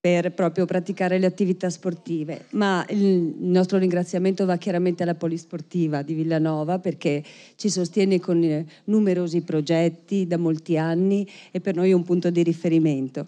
[0.00, 2.46] per proprio praticare le attività sportive.
[2.50, 7.22] Ma il nostro ringraziamento va chiaramente alla Polisportiva di Villanova perché
[7.54, 12.30] ci sostiene con eh, numerosi progetti da molti anni e per noi è un punto
[12.30, 13.26] di riferimento.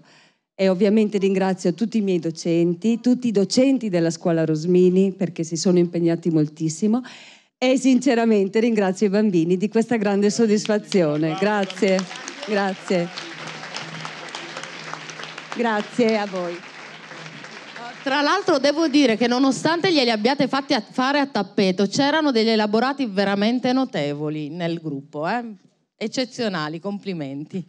[0.61, 5.57] E ovviamente ringrazio tutti i miei docenti, tutti i docenti della scuola Rosmini perché si
[5.57, 7.01] sono impegnati moltissimo
[7.57, 11.35] e sinceramente ringrazio i bambini di questa grande soddisfazione.
[11.41, 11.99] Grazie,
[12.47, 13.09] grazie.
[15.57, 16.55] Grazie a voi.
[18.03, 22.51] Tra l'altro devo dire che nonostante glieli abbiate fatti a fare a tappeto, c'erano degli
[22.51, 25.43] elaborati veramente notevoli nel gruppo, eh?
[25.97, 27.67] eccezionali, complimenti.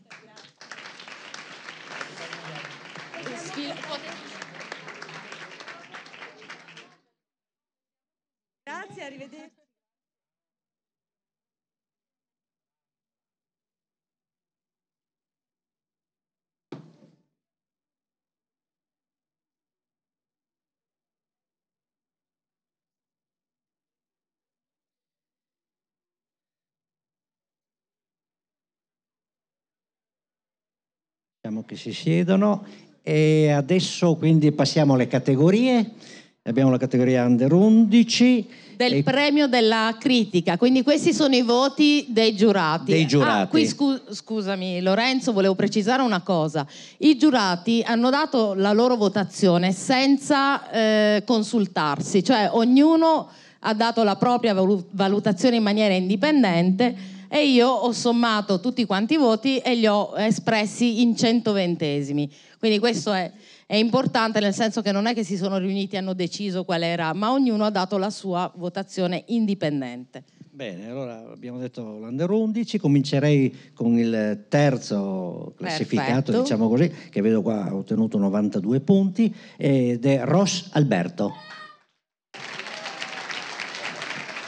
[31.52, 32.64] Diciamo che si siedono
[33.04, 35.96] e adesso quindi passiamo alle categorie.
[36.44, 38.48] Abbiamo la categoria Under 11
[38.78, 39.04] del e...
[39.04, 42.94] premio della critica, quindi questi sono i voti dei giurati.
[42.94, 43.42] Dei giurati.
[43.42, 46.66] Ah, qui scu- scusami Lorenzo, volevo precisare una cosa.
[47.00, 53.28] I giurati hanno dato la loro votazione senza eh, consultarsi, cioè ognuno
[53.60, 59.18] ha dato la propria valutazione in maniera indipendente e io ho sommato tutti quanti i
[59.18, 62.30] voti e li ho espressi in 120esimi.
[62.60, 63.32] Quindi questo è
[63.72, 66.84] è importante nel senso che non è che si sono riuniti e hanno deciso qual
[66.84, 70.26] era, ma ognuno ha dato la sua votazione indipendente.
[70.50, 76.42] Bene, allora abbiamo detto l'Under 11, comincerei con il terzo classificato, Perfetto.
[76.42, 81.32] diciamo così, che vedo qua ha ottenuto 92 punti, ed è Ross Alberto.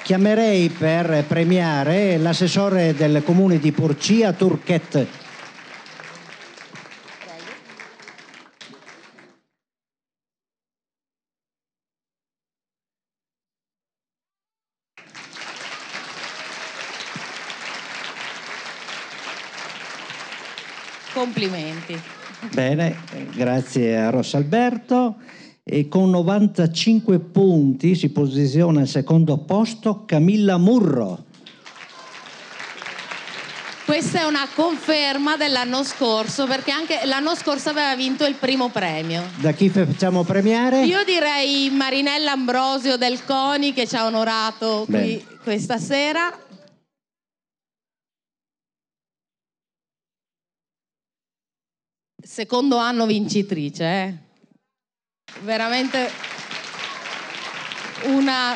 [0.03, 5.07] Chiamerei per premiare l'assessore del comune di Porcia, Turchet
[21.13, 21.97] Complimenti.
[22.51, 22.97] Bene,
[23.33, 25.15] grazie a Rossalberto.
[25.65, 31.25] E con 95 punti si posiziona al secondo posto Camilla Murro.
[33.85, 39.23] Questa è una conferma dell'anno scorso, perché anche l'anno scorso aveva vinto il primo premio.
[39.39, 40.83] Da chi facciamo premiare?
[40.83, 46.37] Io direi Marinella Ambrosio del CONI che ci ha onorato qui questa sera.
[52.25, 54.17] secondo anno vincitrice, eh?
[55.41, 56.09] Veramente
[58.05, 58.55] una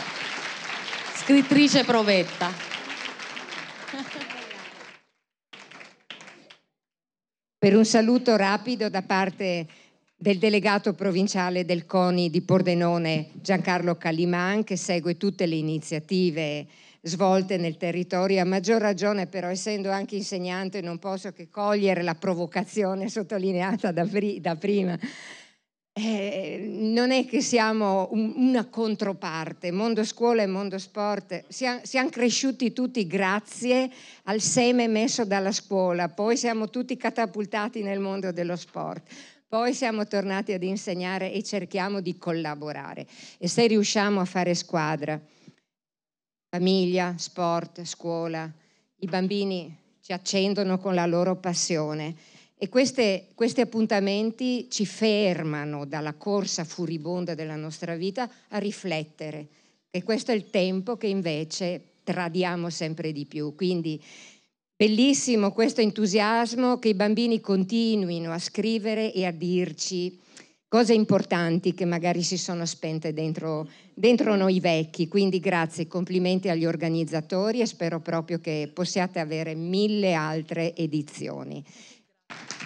[1.14, 2.66] scrittrice provetta.
[7.60, 9.68] Per un saluto rapido da parte
[10.16, 16.66] del delegato provinciale del CONI di Pordenone Giancarlo Calliman che segue tutte le iniziative
[17.02, 18.42] svolte nel territorio.
[18.42, 24.08] A maggior ragione però essendo anche insegnante non posso che cogliere la provocazione sottolineata da,
[24.40, 24.98] da prima
[25.98, 32.10] eh, non è che siamo un, una controparte, mondo scuola e mondo sport, siamo, siamo,
[32.10, 33.90] cresciuti tutti grazie
[34.26, 39.12] al seme messo dalla scuola, poi siamo tutti catapultati nel mondo dello sport.
[39.48, 43.08] Poi siamo tornati ad insegnare e cerchiamo di collaborare.
[43.38, 45.20] E se riusciamo a fare squadra,
[46.50, 48.52] famiglia, sport, scuola,
[48.98, 52.16] i bambini ci accendono con la loro passione
[52.60, 59.48] e queste, questi appuntamenti ci fermano dalla corsa furibonda della nostra vita a riflettere,
[59.92, 63.54] che questo è il tempo che invece tradiamo sempre di più.
[63.54, 64.02] Quindi
[64.76, 70.20] bellissimo questo entusiasmo che i bambini continuino a scrivere e a dirci
[70.68, 75.08] cose importanti che magari si sono spente dentro, dentro noi vecchi.
[75.08, 81.64] Quindi grazie, complimenti agli organizzatori e spero proprio che possiate avere mille altre edizioni.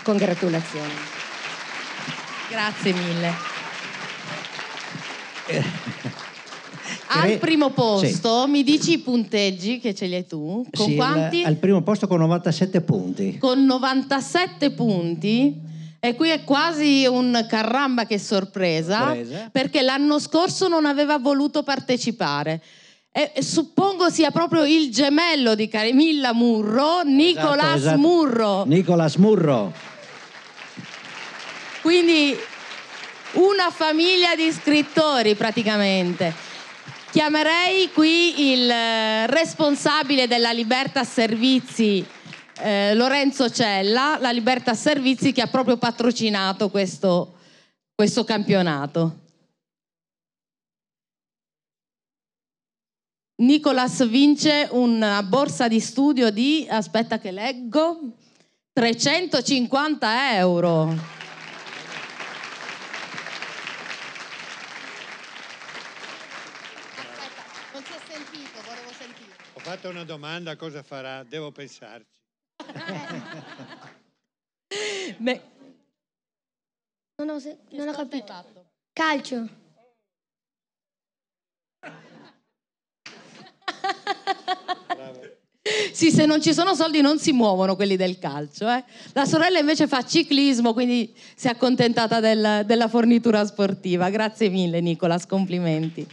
[0.03, 0.93] Congratulazioni.
[2.49, 3.33] Grazie mille.
[7.13, 8.49] Al primo posto, sì.
[8.49, 10.65] mi dici i punteggi che ce li hai tu?
[10.71, 11.43] Con sì, quanti?
[11.43, 13.37] Al primo posto con 97 punti.
[13.37, 15.69] Con 97 punti.
[15.99, 21.61] E qui è quasi un caramba che sorpresa, sorpresa, perché l'anno scorso non aveva voluto
[21.61, 22.59] partecipare.
[23.13, 27.97] E suppongo sia proprio il gemello di Camilla Murro, Nicolas esatto, esatto.
[27.97, 28.63] Murro.
[28.65, 29.73] Nicolas Murro.
[31.81, 32.37] Quindi
[33.33, 36.33] una famiglia di scrittori praticamente.
[37.11, 42.05] Chiamerei qui il eh, responsabile della Libertà Servizi,
[42.59, 47.33] eh, Lorenzo Cella, la Libertà Servizi che ha proprio patrocinato questo,
[47.93, 49.17] questo campionato.
[53.41, 58.15] Nicolas vince una borsa di studio di, aspetta che leggo,
[58.71, 60.83] 350 euro.
[60.83, 61.01] Aspetta,
[67.73, 69.31] non si è sentito, volevo sentire.
[69.53, 71.23] Ho fatto una domanda, cosa farà?
[71.23, 72.05] Devo pensarci.
[75.17, 75.41] Beh.
[77.15, 78.69] Non ho, se- non ho capito.
[78.93, 79.49] Calcio.
[85.91, 88.69] Sì, se non ci sono soldi non si muovono quelli del calcio.
[88.69, 88.83] Eh?
[89.13, 94.09] La sorella invece fa ciclismo, quindi si è accontentata del, della fornitura sportiva.
[94.09, 96.05] Grazie mille Nicolas, complimenti.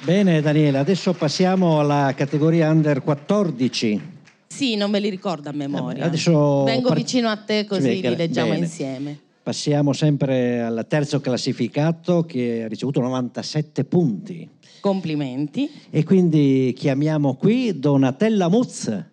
[0.00, 4.16] Bene Daniela, adesso passiamo alla categoria under 14.
[4.46, 6.04] Sì, non me li ricordo a memoria.
[6.04, 7.00] Adesso Vengo part...
[7.00, 8.64] vicino a te così li leggiamo bene.
[8.64, 9.18] insieme.
[9.42, 14.48] Passiamo sempre al terzo classificato che ha ricevuto 97 punti.
[14.80, 15.70] Complimenti.
[15.90, 19.04] E quindi chiamiamo qui Donatella Muz.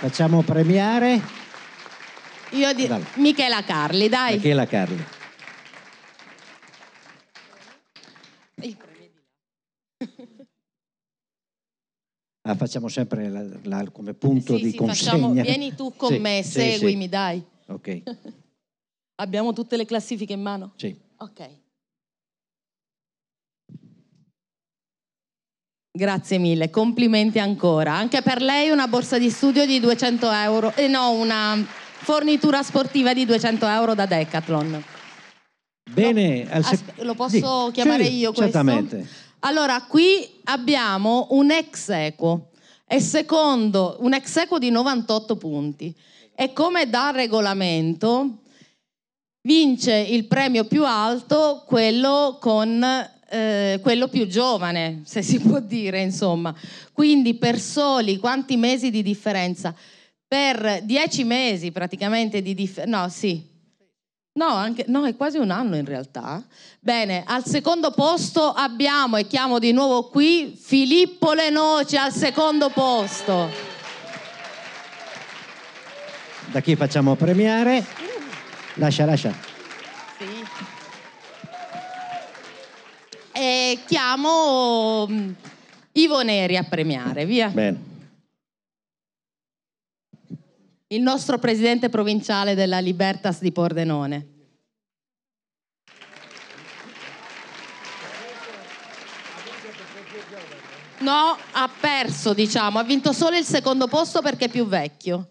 [0.00, 1.20] Facciamo premiare.
[2.52, 3.04] Io di dai.
[3.16, 4.34] Michela Carli, dai.
[4.34, 5.04] Michela Carli.
[12.48, 15.10] Ah, facciamo sempre la, la, come punto sì, di sì, consegna.
[15.10, 17.44] Facciamo, vieni tu con sì, me, seguimi, dai.
[17.66, 18.02] Ok.
[19.20, 20.72] Abbiamo tutte le classifiche in mano?
[20.76, 20.98] Sì.
[21.18, 21.48] Ok.
[25.98, 27.92] Grazie mille, complimenti ancora.
[27.92, 33.12] Anche per lei una borsa di studio di 200 euro, eh no, una fornitura sportiva
[33.12, 34.80] di 200 euro da Decathlon.
[35.90, 38.44] Bene, lo, sec- lo posso sì, chiamare sì, io questo?
[38.44, 39.08] Certamente.
[39.40, 42.50] Allora, qui abbiamo un ex equo
[42.86, 45.92] e secondo un ex equo di 98 punti
[46.32, 48.42] e come da regolamento
[49.42, 56.00] vince il premio più alto quello con eh, quello più giovane, se si può dire,
[56.00, 56.54] insomma.
[56.92, 59.74] Quindi per soli quanti mesi di differenza?
[60.26, 63.56] Per dieci mesi praticamente di differenza, no, sì,
[64.38, 66.40] No, anche, no, è quasi un anno in realtà.
[66.78, 73.50] Bene, al secondo posto abbiamo, e chiamo di nuovo qui, Filippo Lenoci al secondo posto.
[76.52, 77.84] Da chi facciamo premiare?
[78.74, 79.57] Lascia, lascia.
[83.38, 85.30] E chiamo mm,
[85.92, 87.48] Ivo Neri a premiare, via.
[87.48, 87.88] Bene.
[90.88, 94.26] il nostro presidente provinciale della Libertas di Pordenone.
[101.00, 105.28] No, ha perso, diciamo, ha vinto solo il secondo posto perché è più vecchio.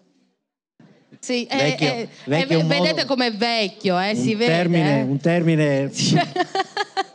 [1.20, 4.99] Sì, vecchio, è, vecchio è, vedete com'è vecchio, eh, un si termine, vede.
[4.99, 5.03] Eh?
[5.03, 5.91] Un termine...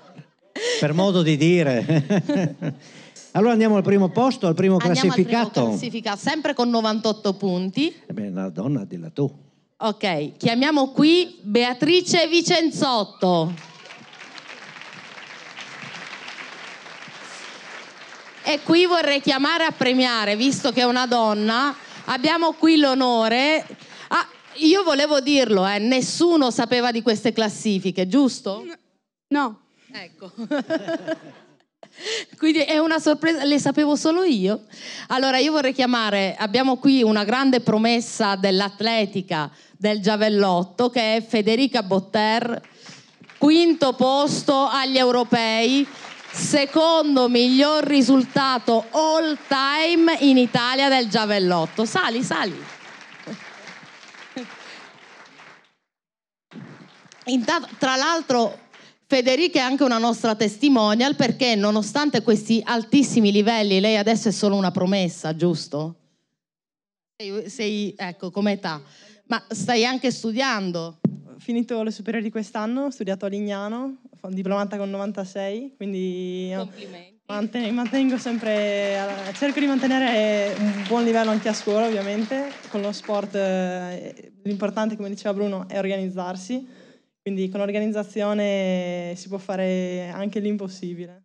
[0.81, 2.75] per modo di dire.
[3.33, 5.69] allora andiamo al primo posto, al primo Andiamo al primo classificato.
[5.69, 7.95] classificato, sempre con 98 punti.
[8.07, 9.31] Eh beh, la donna, dilla tu.
[9.79, 13.71] Ok, chiamiamo qui Beatrice Vicenzotto.
[18.45, 21.75] E qui vorrei chiamare a premiare, visto che è una donna,
[22.07, 23.65] abbiamo qui l'onore.
[24.09, 28.65] Ah, io volevo dirlo, eh, nessuno sapeva di queste classifiche, giusto?
[29.29, 29.62] No.
[29.93, 30.32] Ecco.
[32.38, 34.62] Quindi è una sorpresa, le sapevo solo io.
[35.09, 41.82] Allora io vorrei chiamare, abbiamo qui una grande promessa dell'atletica del giavellotto che è Federica
[41.82, 42.61] Botter,
[43.36, 45.86] quinto posto agli europei,
[46.30, 51.84] secondo miglior risultato all time in Italia del giavellotto.
[51.84, 52.64] Sali, sali.
[57.26, 58.59] Intanto, tra l'altro
[59.13, 64.57] Federica è anche una nostra testimonial perché nonostante questi altissimi livelli, lei adesso è solo
[64.57, 65.97] una promessa, giusto?
[67.19, 68.81] Sei, sei ecco, come età,
[69.27, 71.01] ma stai anche studiando.
[71.27, 76.51] Ho finito le superiori quest'anno, ho studiato a Lignano, ho diplomata con 96, quindi
[77.27, 78.97] manten- mantengo sempre,
[79.35, 84.97] cerco di mantenere un buon livello anche a scuola ovviamente, con lo sport eh, l'importante
[84.97, 86.81] come diceva Bruno è organizzarsi,
[87.23, 91.23] quindi con l'organizzazione si può fare anche l'impossibile.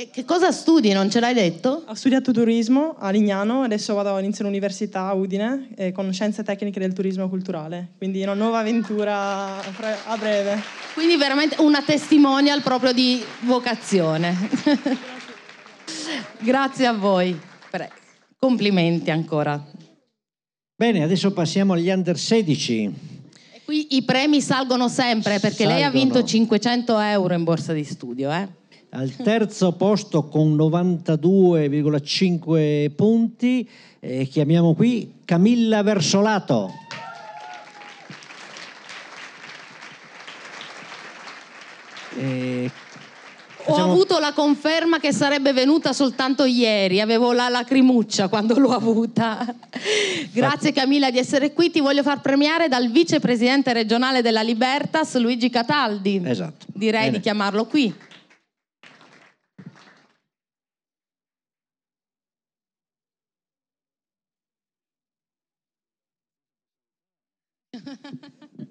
[0.00, 1.82] E che cosa studi, non ce l'hai detto?
[1.88, 6.78] Ho studiato turismo a Lignano, adesso vado all'inizio all'università a Udine eh, con scienze tecniche
[6.78, 10.62] del turismo culturale, quindi una nuova avventura a breve.
[10.94, 14.36] Quindi veramente una testimonial proprio di vocazione.
[16.38, 17.36] Grazie a voi.
[17.68, 17.90] Pre-
[18.38, 19.60] Complimenti ancora.
[20.76, 23.17] Bene, adesso passiamo agli under 16.
[23.68, 26.04] Qui i premi salgono sempre perché lei ha Salgono.
[26.04, 28.32] vinto 500 euro in borsa di studio.
[28.32, 28.48] Eh?
[28.92, 33.68] Al terzo posto con 92,5 punti
[34.00, 36.72] eh, chiamiamo qui Camilla Versolato.
[42.16, 42.70] Eh,
[43.68, 48.70] Ho facciamo- avuto la conferma che sarebbe venuta soltanto ieri, avevo la lacrimuccia quando l'ho
[48.72, 49.44] avuta.
[50.32, 55.50] Grazie Camilla di essere qui, ti voglio far premiare dal vicepresidente regionale della Libertas, Luigi
[55.50, 56.22] Cataldi.
[56.24, 56.64] Esatto.
[56.72, 57.16] Direi Bene.
[57.16, 57.94] di chiamarlo qui.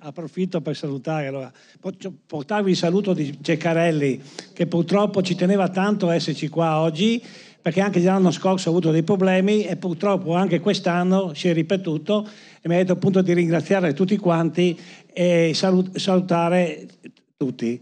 [0.07, 1.51] Approfitto per salutare, allora,
[1.81, 4.21] posso portarvi il saluto di Ceccarelli
[4.53, 7.21] che purtroppo ci teneva tanto a esserci qua oggi
[7.61, 12.25] perché anche l'anno scorso ha avuto dei problemi e purtroppo anche quest'anno si è ripetuto
[12.61, 14.79] e mi ha detto appunto di ringraziare tutti quanti
[15.11, 16.87] e salut- salutare
[17.35, 17.77] tutti.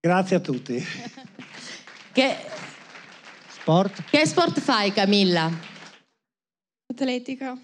[0.00, 0.82] Grazie a tutti.
[2.10, 2.36] Che,
[3.50, 4.04] Sport?
[4.10, 5.52] che sport fai Camilla?
[6.90, 7.56] Atletica,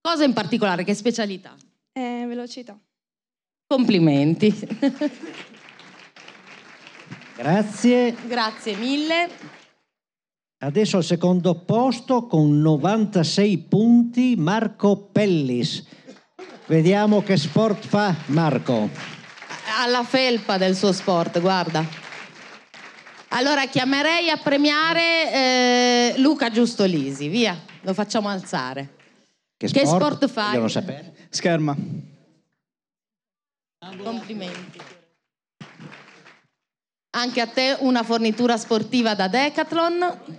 [0.00, 0.84] Cosa in particolare?
[0.84, 1.54] Che specialità?
[1.92, 2.78] eh, velocità.
[3.66, 4.52] Complimenti.
[7.36, 8.14] Grazie.
[8.26, 9.28] Grazie mille.
[10.62, 15.84] Adesso al secondo posto con 96 punti Marco Pellis.
[16.66, 18.88] Vediamo che sport fa Marco.
[19.80, 21.84] alla felpa del suo sport, guarda.
[23.28, 28.96] Allora chiamerei a premiare eh, Luca Giustolisi, via, lo facciamo alzare.
[29.60, 30.14] Che Che sport?
[30.14, 30.48] sport fai?
[30.52, 31.14] Vogliono sapere.
[31.28, 31.76] Scherma.
[34.02, 34.78] Complimenti.
[37.10, 40.38] Anche a te una fornitura sportiva da Decathlon.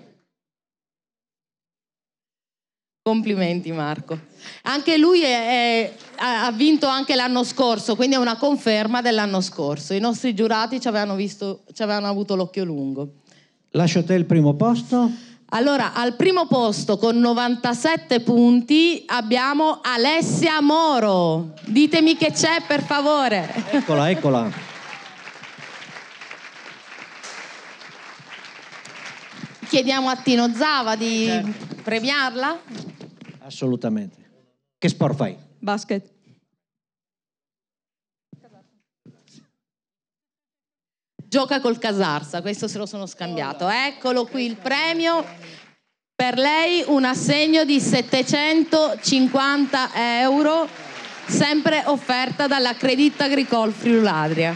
[3.03, 4.17] Complimenti Marco.
[4.63, 9.41] Anche lui è- è- ha ha vinto anche l'anno scorso, quindi è una conferma dell'anno
[9.41, 9.93] scorso.
[9.93, 13.13] I nostri giurati ci avevano, visto, ci avevano avuto l'occhio lungo.
[13.71, 15.11] Lascio a te il primo posto.
[15.53, 21.53] Allora, al primo posto con 97 punti abbiamo Alessia Moro.
[21.65, 23.53] Ditemi che c'è, per favore.
[23.71, 24.49] Eccola, eccola.
[29.67, 31.75] Chiediamo a Tino Zava di Certo.
[31.83, 32.59] premiarla.
[33.39, 34.17] Assolutamente.
[34.77, 35.37] Che sport fai?
[35.59, 36.09] Basket.
[41.31, 43.69] Gioca col Casarsa, questo se lo sono scambiato.
[43.69, 45.23] Eccolo qui il premio.
[46.13, 50.67] Per lei un assegno di 750 euro,
[51.27, 54.53] sempre offerta dalla Credit Agricole Friuladria.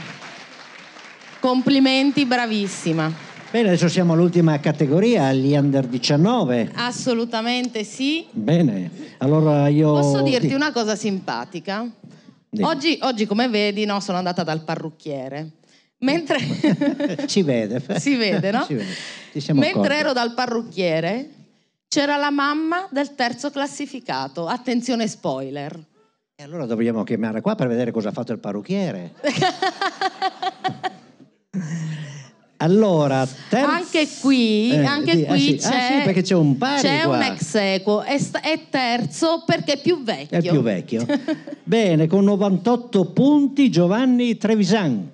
[1.39, 3.09] Complimenti, bravissima.
[3.51, 6.71] Bene, adesso siamo all'ultima categoria, gli under 19.
[6.75, 8.25] Assolutamente sì.
[8.31, 9.93] Bene, allora io...
[9.93, 11.89] Posso dirti ti- una cosa simpatica?
[12.59, 15.51] Oggi, oggi, come vedi, no, sono andata dal parrucchiere.
[16.05, 16.37] Mentre
[17.25, 17.81] Ci vede.
[17.99, 18.63] si vede, no?
[18.65, 18.93] Ci vede.
[19.53, 19.93] Mentre accorti.
[19.93, 21.29] ero dal parrucchiere,
[21.87, 24.45] c'era la mamma del terzo classificato.
[24.47, 25.77] Attenzione spoiler.
[26.35, 29.13] E allora dovremmo chiamare qua per vedere cosa ha fatto il parrucchiere.
[32.57, 33.69] Allora, terzo...
[33.69, 35.55] Anche qui, Eh, anche di- ah, qui sì.
[35.57, 38.01] c'è, Ah, sì, c'è un c'è un ex equo.
[38.01, 40.37] È, è terzo perché è più vecchio.
[40.37, 41.05] È più vecchio.
[41.63, 45.11] Bene, con 98 punti Giovanni Trevisan.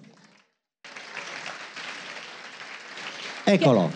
[3.54, 3.92] Eccolo.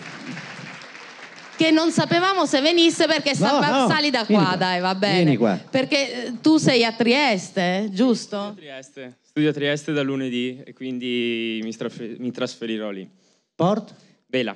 [1.55, 4.57] Che non sapevamo se venisse perché No, sa- no, sali da vieni qua, qua.
[4.57, 5.15] dai, va bene.
[5.15, 5.57] Vieni qua.
[5.69, 8.53] Perché eh, tu sei a Trieste, giusto?
[8.57, 9.19] Trieste.
[9.25, 13.09] Studio a Trieste da lunedì e quindi mi, straf- mi trasferirò lì.
[13.55, 13.93] Port?
[14.27, 14.53] Vela.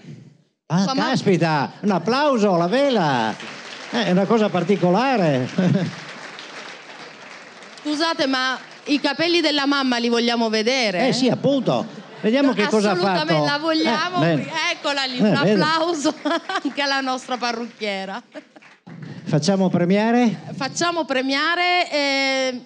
[0.66, 3.34] Ah, ma- caspita, un applauso, la vela.
[3.92, 5.48] Eh, È una cosa particolare.
[7.82, 11.08] Scusate, ma i capelli della mamma li vogliamo vedere?
[11.08, 11.88] Eh sì, appunto.
[12.22, 13.08] Vediamo che cosa ha fatto.
[13.34, 14.24] Assolutamente, la vogliamo.
[14.26, 14.48] Eh.
[14.74, 15.52] Eccola lì, Eh, un bene.
[15.64, 16.14] applauso
[16.64, 18.22] anche alla nostra parrucchiera.
[19.24, 20.42] Facciamo premiare?
[20.56, 22.62] Facciamo premiare, eh,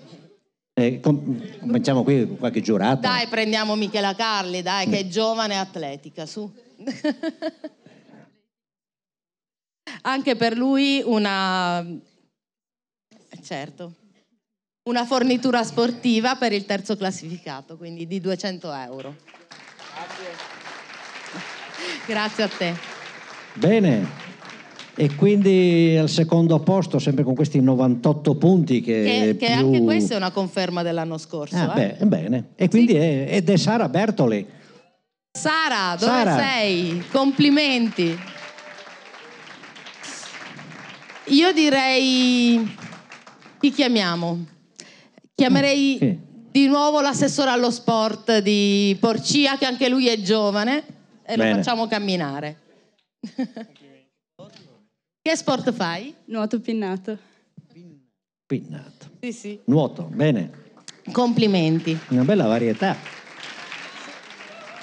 [0.74, 3.02] Eh, com- cominciamo qui con qualche giurato.
[3.02, 6.52] dai prendiamo Michela Carli, dai che è giovane e atletica, su.
[10.04, 11.86] Anche per lui una...
[13.42, 13.94] Certo.
[14.90, 19.16] Una fornitura sportiva per il terzo classificato, quindi di 200 euro.
[22.06, 22.74] Grazie a te.
[23.54, 24.22] Bene.
[24.96, 29.56] E quindi al secondo posto, sempre con questi 98 punti che, Che, che più...
[29.56, 31.56] anche questa è una conferma dell'anno scorso.
[31.56, 31.96] Ah, eh.
[32.00, 32.50] beh, bene.
[32.56, 34.46] E quindi è, ed è Sara Bertoli.
[35.32, 36.38] Sara, dove Sara.
[36.38, 37.04] sei?
[37.12, 38.16] Complimenti.
[41.28, 42.76] Io direi...
[43.60, 44.46] Chi chiamiamo?
[45.34, 46.18] Chiamerei Sì.
[46.52, 50.84] di nuovo l'assessore allo sport di Porcia, che anche lui è giovane,
[51.26, 51.50] e Bene.
[51.50, 52.58] lo facciamo camminare.
[55.22, 56.14] che sport fai?
[56.26, 57.18] Nuoto pinnato.
[58.46, 59.12] Pinnato.
[59.22, 59.60] Sì, sì.
[59.66, 60.52] Nuoto, bene.
[61.12, 61.98] Complimenti.
[62.10, 62.96] Una bella varietà.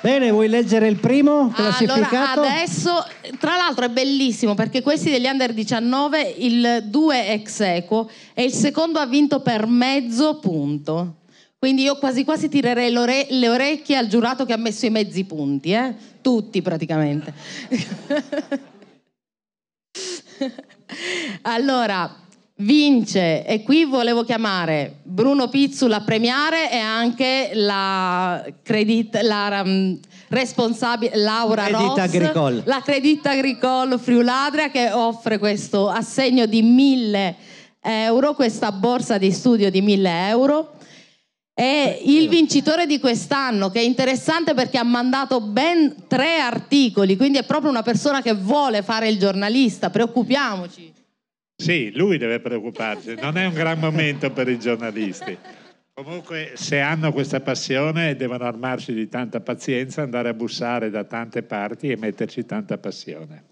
[0.03, 2.41] Bene, vuoi leggere il primo classificato?
[2.41, 3.05] Allora, adesso,
[3.38, 8.45] tra l'altro è bellissimo perché questi degli under 19, il 2 è ex equo e
[8.45, 11.16] il secondo ha vinto per mezzo punto.
[11.61, 15.24] Quindi io quasi quasi tirerei l'ore- le orecchie al giurato che ha messo i mezzi
[15.24, 15.94] punti, eh?
[16.22, 17.34] tutti praticamente.
[21.42, 22.16] allora,
[22.61, 29.98] vince e qui volevo chiamare Bruno Pizzula a premiare e anche la, credit, la um,
[30.28, 32.62] responsabile Laura Credit Ross, Agricole.
[32.64, 37.36] la Credit Agricole Friuladria che offre questo assegno di 1000
[37.82, 40.78] euro, questa borsa di studio di 1000 euro.
[41.61, 47.36] E il vincitore di quest'anno, che è interessante perché ha mandato ben tre articoli, quindi
[47.36, 50.90] è proprio una persona che vuole fare il giornalista, preoccupiamoci.
[51.54, 55.36] Sì, lui deve preoccuparsi, non è un gran momento per i giornalisti.
[55.92, 61.42] Comunque, se hanno questa passione, devono armarsi di tanta pazienza, andare a bussare da tante
[61.42, 63.44] parti e metterci tanta passione.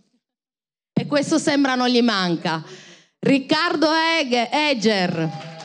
[0.99, 2.65] E questo sembra non gli manca.
[3.19, 3.89] Riccardo
[4.19, 5.57] Eg- Eger.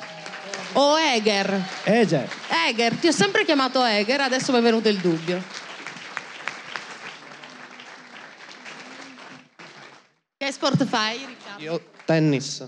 [0.76, 1.62] O Eger.
[1.86, 2.30] Eger.
[2.68, 5.42] Eger, ti ho sempre chiamato Eger, adesso mi è venuto il dubbio.
[10.38, 11.62] Che sport fai, Riccardo?
[11.62, 12.66] Io tennis,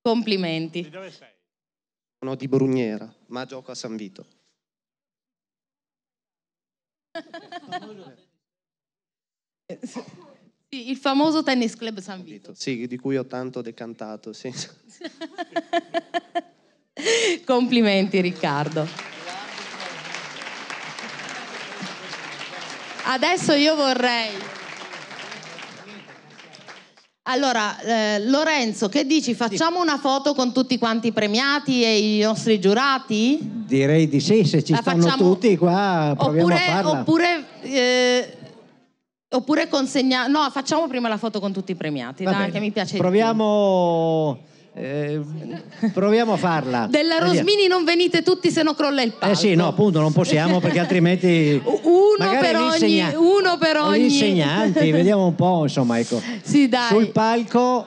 [0.00, 0.90] Complimenti.
[2.18, 4.26] sono di Brugnera, ma gioco a San Vito.
[10.74, 12.54] Il famoso tennis club San Vito.
[12.56, 14.50] Sì, di cui ho tanto decantato, sì.
[17.44, 18.88] Complimenti Riccardo.
[23.04, 24.30] Adesso io vorrei...
[27.24, 29.34] Allora, eh, Lorenzo, che dici?
[29.34, 33.38] Facciamo una foto con tutti quanti i premiati e i nostri giurati?
[33.42, 36.90] Direi di sì, se ci La stanno facciamo- tutti qua proviamo Oppure, a farla.
[37.00, 38.36] oppure, eh,
[39.32, 40.26] oppure consegna...
[40.26, 42.96] No, facciamo prima la foto con tutti i premiati, dai, che mi piace.
[42.96, 44.38] Proviamo,
[44.74, 45.20] eh,
[45.92, 46.86] proviamo a farla.
[46.88, 47.18] Della.
[47.18, 49.34] Rosmini non venite tutti se no crolla il palco.
[49.34, 51.60] Eh sì, no, appunto, non possiamo perché altrimenti...
[51.64, 54.04] Uno per, gli ogni, uno per Gli ogni.
[54.04, 56.20] insegnanti, vediamo un po', insomma, ecco.
[56.42, 56.88] Sì, dai.
[56.88, 57.86] Sul palco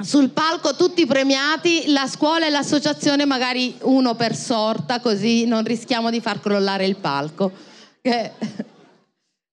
[0.00, 6.10] Sul palco tutti premiati, la scuola e l'associazione magari uno per sorta, così non rischiamo
[6.10, 7.52] di far crollare il palco.
[8.02, 8.32] Che-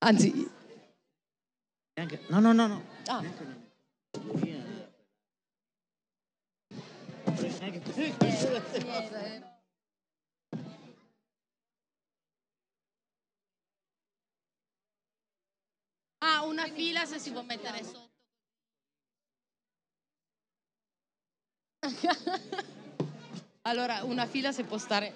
[0.02, 0.50] Anzi...
[1.96, 2.22] Neanche...
[2.30, 2.82] No, no, no, no.
[3.08, 3.22] Ah.
[16.22, 18.10] Ah, una fila se si può mettere sotto.
[23.62, 25.14] Allora, una fila se può stare.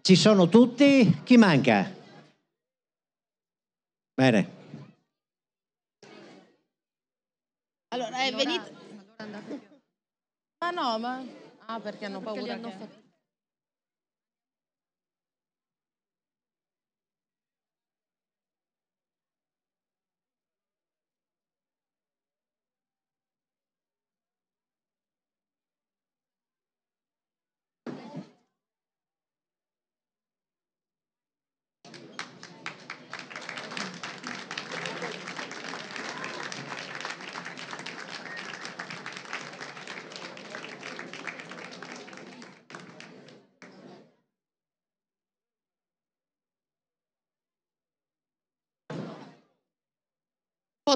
[0.00, 1.20] Ci sono tutti?
[1.22, 2.03] Chi manca?
[4.16, 4.48] Bene.
[7.88, 8.70] Allora, è venito...
[10.58, 11.22] Ma no, ma...
[11.66, 12.76] Ah, perché hanno Perché li paura hanno che...
[12.78, 13.03] fatti-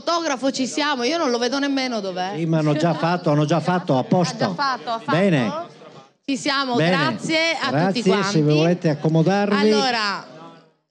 [0.02, 2.34] Fotografo ci siamo, io non lo vedo nemmeno dov'è.
[2.36, 4.36] Sì, ma hanno già fatto, hanno già fatto, a posto.
[4.36, 5.18] già fatto, ha fatto?
[5.18, 5.52] Bene.
[6.24, 6.90] Ci siamo, Bene.
[6.96, 8.28] grazie a Grazie, tutti quanti.
[8.30, 9.56] se volete accomodarvi.
[9.72, 10.24] Allora,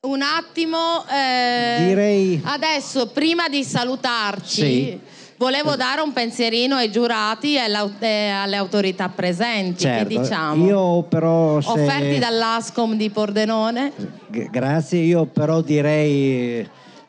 [0.01, 1.05] un attimo.
[1.09, 4.99] eh, Direi- Adesso, prima di salutarci, Sì.
[5.37, 9.83] volevo dare un pensierino ai giurati e alle, au- alle autorità presenti.
[9.83, 10.65] Certo, che diciamo?
[10.65, 11.69] io però se...
[11.69, 13.93] Offerti dall'ASCOM di Pordenone.
[14.27, 16.67] Grazie, io però direi,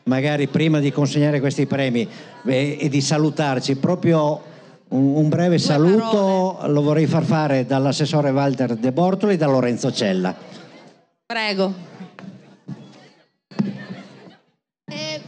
[0.09, 2.09] magari prima di consegnare questi premi
[2.47, 4.43] eh, e di salutarci, proprio
[4.89, 9.93] un, un breve saluto lo vorrei far fare dall'assessore Walter De Bortoli e da Lorenzo
[9.93, 10.35] Cella.
[11.27, 11.75] Prego.
[14.91, 15.21] Eh,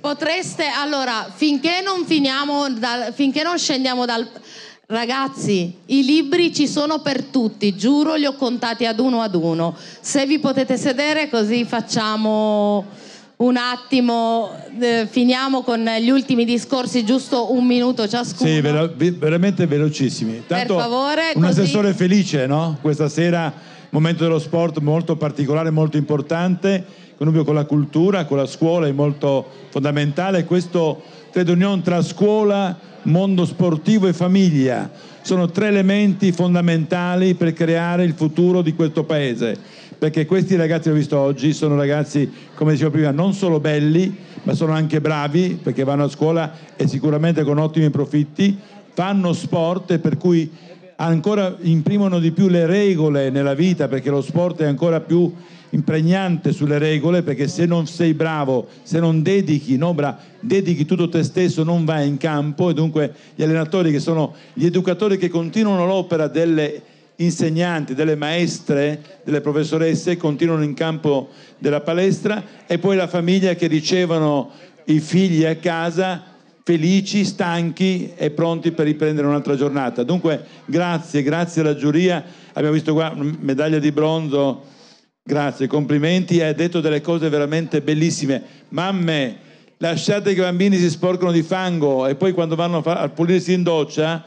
[0.00, 4.28] Potreste, allora, finché non finiamo, dal- finché non scendiamo dal...
[4.86, 9.74] Ragazzi, i libri ci sono per tutti, giuro li ho contati ad uno ad uno.
[10.00, 12.84] Se vi potete sedere così facciamo
[13.36, 18.50] un attimo, eh, finiamo con gli ultimi discorsi, giusto un minuto ciascuno.
[18.50, 20.42] Sì, vera- ve- veramente velocissimi.
[20.46, 22.76] Tanto favore, un così- assessore felice, no?
[22.80, 23.52] Questa sera,
[23.90, 26.84] momento dello sport molto particolare, molto importante,
[27.16, 30.44] connubio con la cultura, con la scuola è molto fondamentale.
[30.44, 34.90] Questo trade union tra scuola, mondo sportivo e famiglia
[35.22, 39.56] sono tre elementi fondamentali per creare il futuro di questo paese.
[39.96, 44.14] Perché questi ragazzi che ho visto oggi sono ragazzi, come dicevo prima, non solo belli,
[44.42, 48.58] ma sono anche bravi perché vanno a scuola e sicuramente con ottimi profitti,
[48.94, 50.50] fanno sport e per cui
[51.06, 55.32] ancora imprimono di più le regole nella vita perché lo sport è ancora più
[55.70, 61.08] impregnante sulle regole perché se non sei bravo, se non dedichi, no, bra- dedichi tutto
[61.08, 62.70] te stesso non vai in campo.
[62.70, 66.82] E dunque gli allenatori che sono gli educatori che continuano l'opera delle
[67.16, 72.42] insegnanti, delle maestre, delle professoresse continuano in campo della palestra.
[72.66, 74.50] E poi la famiglia che ricevono
[74.84, 76.31] i figli a casa
[76.64, 80.02] felici, stanchi e pronti per riprendere un'altra giornata.
[80.02, 84.64] Dunque grazie, grazie alla giuria, abbiamo visto qua medaglia di bronzo,
[85.22, 88.42] grazie, complimenti, hai detto delle cose veramente bellissime.
[88.68, 89.36] Mamme,
[89.78, 93.62] lasciate che i bambini si sporcano di fango e poi quando vanno a pulirsi in
[93.62, 94.24] doccia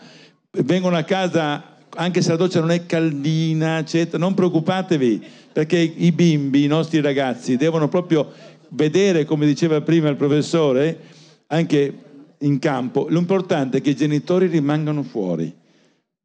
[0.51, 5.23] vengono a casa anche se la doccia non è caldina, eccetera, non preoccupatevi,
[5.53, 8.31] perché i bimbi, i nostri ragazzi, devono proprio
[8.69, 10.99] vedere, come diceva prima il professore,
[11.47, 11.93] anche
[12.39, 15.53] in campo, l'importante è che i genitori rimangano fuori.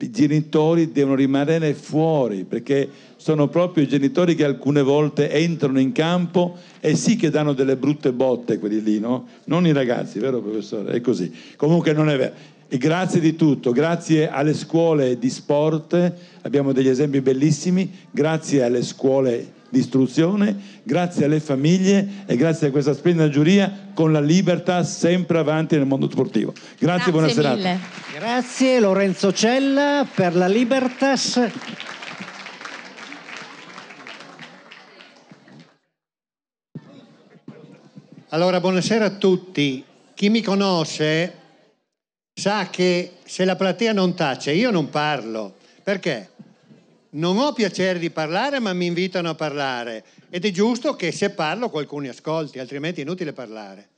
[0.02, 5.92] I genitori devono rimanere fuori perché sono proprio i genitori che alcune volte entrano in
[5.92, 9.26] campo e sì che danno delle brutte botte quelli lì, no?
[9.44, 10.92] Non i ragazzi, vero professore?
[10.94, 11.30] È così.
[11.54, 12.32] Comunque non è vero.
[12.66, 18.82] E grazie di tutto, grazie alle scuole di sport, abbiamo degli esempi bellissimi, grazie alle
[18.82, 24.82] scuole di istruzione, grazie alle famiglie e grazie a questa splendida giuria con la libertà
[24.84, 26.52] sempre avanti nel mondo sportivo.
[26.78, 27.78] Grazie, buona serata.
[28.12, 31.40] Grazie Lorenzo Cella per la Libertas.
[38.32, 39.84] Allora, buonasera a tutti.
[40.14, 41.34] Chi mi conosce
[42.32, 45.54] sa che se la platea non tace, io non parlo.
[45.82, 46.28] Perché?
[47.10, 50.04] Non ho piacere di parlare, ma mi invitano a parlare.
[50.30, 53.88] Ed è giusto che se parlo qualcuno ascolti, altrimenti è inutile parlare.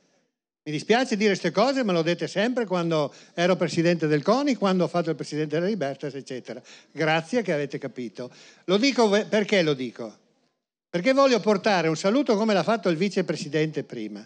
[0.65, 4.85] Mi dispiace dire queste cose, ma l'ho dette sempre quando ero presidente del CONI, quando
[4.85, 6.61] ho fatto il presidente della Libertas, eccetera.
[6.91, 8.31] Grazie che avete capito.
[8.65, 10.21] Lo dico perché lo dico?
[10.89, 14.25] Perché voglio portare un saluto come l'ha fatto il vicepresidente prima.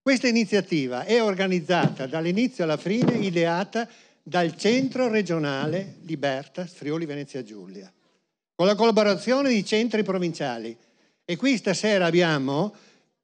[0.00, 3.88] Questa iniziativa è organizzata dall'inizio alla fine, ideata
[4.22, 7.92] dal Centro Regionale Libertas Friuli Venezia Giulia,
[8.54, 10.76] con la collaborazione di centri provinciali.
[11.24, 12.74] E qui stasera abbiamo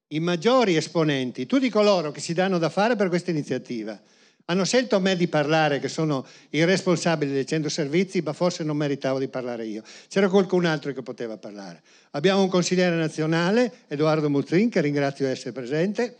[0.08, 4.00] i maggiori esponenti, tutti coloro che si danno da fare per questa iniziativa.
[4.46, 8.78] Hanno scelto me di parlare, che sono il responsabile del centro servizi, ma forse non
[8.78, 9.82] meritavo di parlare io.
[10.08, 11.82] C'era qualcun altro che poteva parlare.
[12.12, 16.16] Abbiamo un consigliere nazionale, Edoardo Muzzin, che ringrazio di essere presente.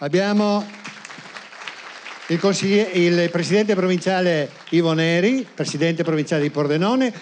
[0.00, 0.62] Abbiamo
[2.28, 7.12] il, il presidente provinciale Ivo Neri, presidente provinciale di Pordenone.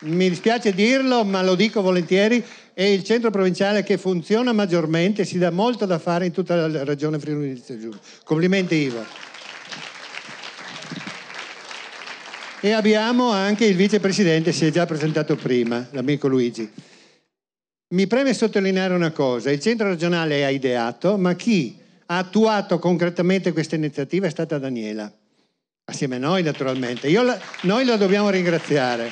[0.00, 5.38] Mi dispiace dirlo, ma lo dico volentieri, è il centro provinciale che funziona maggiormente, si
[5.38, 7.98] dà molto da fare in tutta la regione Friuli Venezia Giulia.
[8.22, 9.04] Complimenti Ivo.
[12.60, 16.70] E abbiamo anche il vicepresidente, si è già presentato prima, l'amico Luigi.
[17.88, 23.52] Mi preme sottolineare una cosa, il centro regionale ha ideato, ma chi ha attuato concretamente
[23.52, 25.12] questa iniziativa è stata Daniela,
[25.84, 27.10] assieme a noi naturalmente.
[27.10, 29.10] La, noi la dobbiamo ringraziare.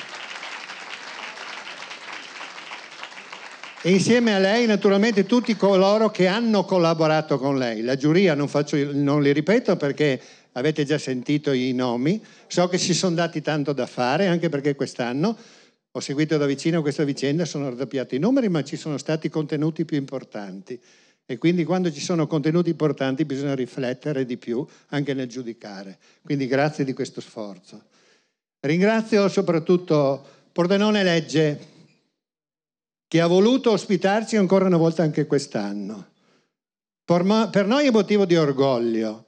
[3.81, 7.81] E insieme a lei naturalmente tutti coloro che hanno collaborato con lei.
[7.81, 10.19] La giuria non, faccio, non li ripeto perché
[10.53, 14.73] avete già sentito i nomi, so che si sono dati tanto da fare, anche perché
[14.73, 15.37] quest'anno
[15.91, 19.85] ho seguito da vicino questa vicenda, sono raddoppiati i numeri, ma ci sono stati contenuti
[19.85, 20.79] più importanti.
[21.25, 25.97] E quindi quando ci sono contenuti importanti bisogna riflettere di più anche nel giudicare.
[26.21, 27.85] Quindi grazie di questo sforzo.
[28.59, 31.59] Ringrazio soprattutto Pordenone Legge,
[33.07, 36.11] che ha voluto ospitarci ancora una volta anche quest'anno.
[37.03, 39.25] Per noi è motivo di orgoglio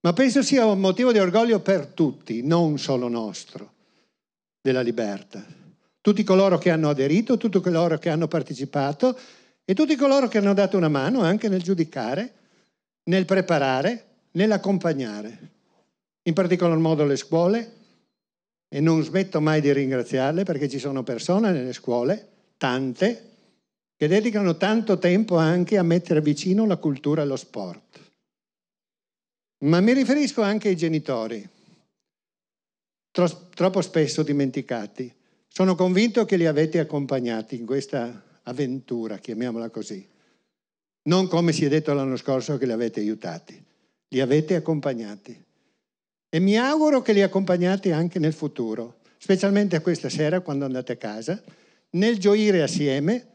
[0.00, 3.72] ma penso sia un motivo di orgoglio per tutti, non solo nostro,
[4.60, 5.44] della libertà.
[6.00, 9.18] Tutti coloro che hanno aderito, tutti coloro che hanno partecipato
[9.70, 12.32] e tutti coloro che hanno dato una mano anche nel giudicare,
[13.04, 15.50] nel preparare, nell'accompagnare.
[16.22, 17.72] In particolar modo le scuole,
[18.66, 23.24] e non smetto mai di ringraziarle perché ci sono persone nelle scuole, tante,
[23.94, 28.00] che dedicano tanto tempo anche a mettere vicino la cultura e lo sport.
[29.64, 31.46] Ma mi riferisco anche ai genitori,
[33.10, 35.14] troppo spesso dimenticati.
[35.46, 40.06] Sono convinto che li avete accompagnati in questa avventura, chiamiamola così.
[41.08, 43.62] Non come si è detto l'anno scorso che li avete aiutati,
[44.08, 45.44] li avete accompagnati.
[46.30, 50.96] E mi auguro che li accompagnate anche nel futuro, specialmente questa sera quando andate a
[50.96, 51.42] casa,
[51.90, 53.26] nel gioire assieme,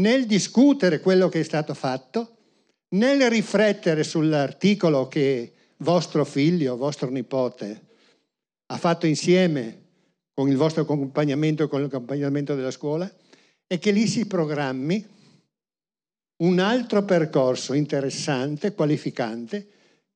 [0.00, 2.36] nel discutere quello che è stato fatto,
[2.94, 7.90] nel riflettere sull'articolo che vostro figlio, vostro nipote
[8.66, 9.80] ha fatto insieme
[10.32, 13.10] con il vostro accompagnamento e con l'accompagnamento della scuola
[13.72, 15.02] e che lì si programmi
[16.42, 19.66] un altro percorso interessante, qualificante,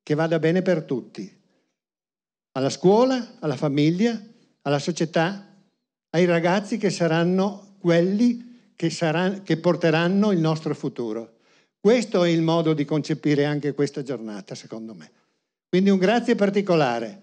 [0.02, 1.34] che vada bene per tutti,
[2.52, 4.22] alla scuola, alla famiglia,
[4.60, 5.56] alla società,
[6.10, 11.38] ai ragazzi che saranno quelli che, saranno, che porteranno il nostro futuro.
[11.80, 15.10] Questo è il modo di concepire anche questa giornata, secondo me.
[15.66, 17.22] Quindi un grazie particolare.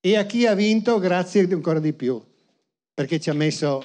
[0.00, 2.20] E a chi ha vinto grazie ancora di più,
[2.92, 3.84] perché ci ha messo,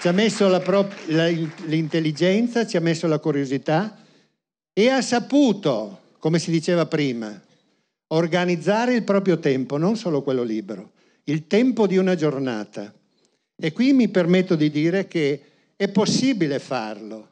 [0.00, 0.48] ci ha messo
[1.66, 3.98] l'intelligenza, ci ha messo la curiosità
[4.72, 7.38] e ha saputo, come si diceva prima,
[8.08, 10.92] organizzare il proprio tempo, non solo quello libero,
[11.24, 12.92] il tempo di una giornata.
[13.62, 15.42] E qui mi permetto di dire che
[15.76, 17.28] è possibile farlo.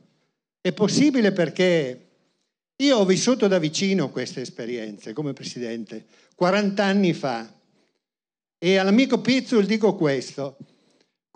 [0.60, 2.06] È possibile perché
[2.76, 6.04] io ho vissuto da vicino queste esperienze come presidente,
[6.34, 7.50] 40 anni fa.
[8.58, 10.58] E all'amico Pizzul dico questo,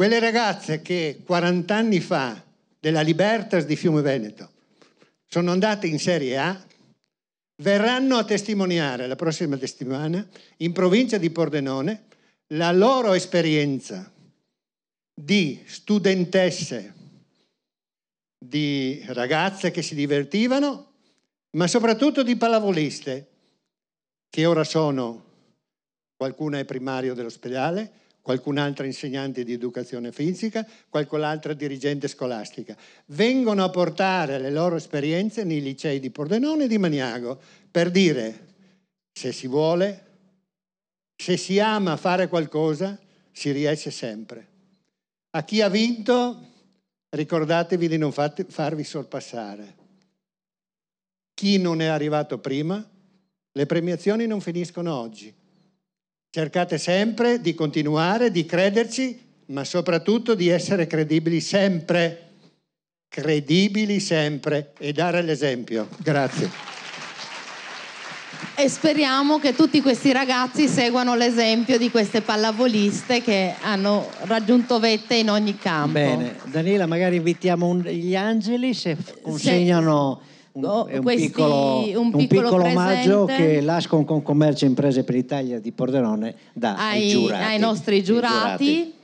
[0.02, 2.44] quelle ragazze che 40 anni fa
[2.80, 4.50] della Libertas di Fiume Veneto
[5.28, 6.66] sono andate in Serie A,
[7.62, 10.26] verranno a testimoniare la prossima settimana
[10.56, 12.06] in provincia di Pordenone
[12.48, 14.12] la loro esperienza
[15.14, 16.94] di studentesse
[18.44, 20.94] di ragazze che si divertivano,
[21.50, 23.28] ma soprattutto di pallavoliste,
[24.28, 25.24] che ora sono,
[26.16, 32.76] qualcuna è primario dell'ospedale, qualcun'altra insegnante di educazione fisica, qualcun'altra dirigente scolastica.
[33.06, 37.38] Vengono a portare le loro esperienze nei licei di Pordenone e di Maniago
[37.70, 38.46] per dire
[39.12, 40.06] se si vuole,
[41.16, 42.98] se si ama fare qualcosa,
[43.32, 44.48] si riesce sempre.
[45.30, 46.46] A chi ha vinto
[47.10, 49.80] ricordatevi di non farvi sorpassare.
[51.34, 52.88] Chi non è arrivato prima,
[53.52, 55.34] le premiazioni non finiscono oggi.
[56.34, 62.28] Cercate sempre di continuare, di crederci, ma soprattutto di essere credibili sempre,
[63.06, 65.88] credibili sempre e dare l'esempio.
[65.98, 66.50] Grazie.
[68.54, 75.16] E speriamo che tutti questi ragazzi seguano l'esempio di queste pallavoliste che hanno raggiunto vette
[75.16, 75.92] in ogni campo.
[75.92, 82.10] Bene, Daniela, magari invitiamo un- gli angeli se consegnano un, È un questi- piccolo, un
[82.12, 87.02] un piccolo piccolo omaggio che l'Ascon con Commercio Imprese per l'Italia di Pordenone dà ai,
[87.04, 87.44] ai, giurati.
[87.44, 88.94] ai nostri giurati.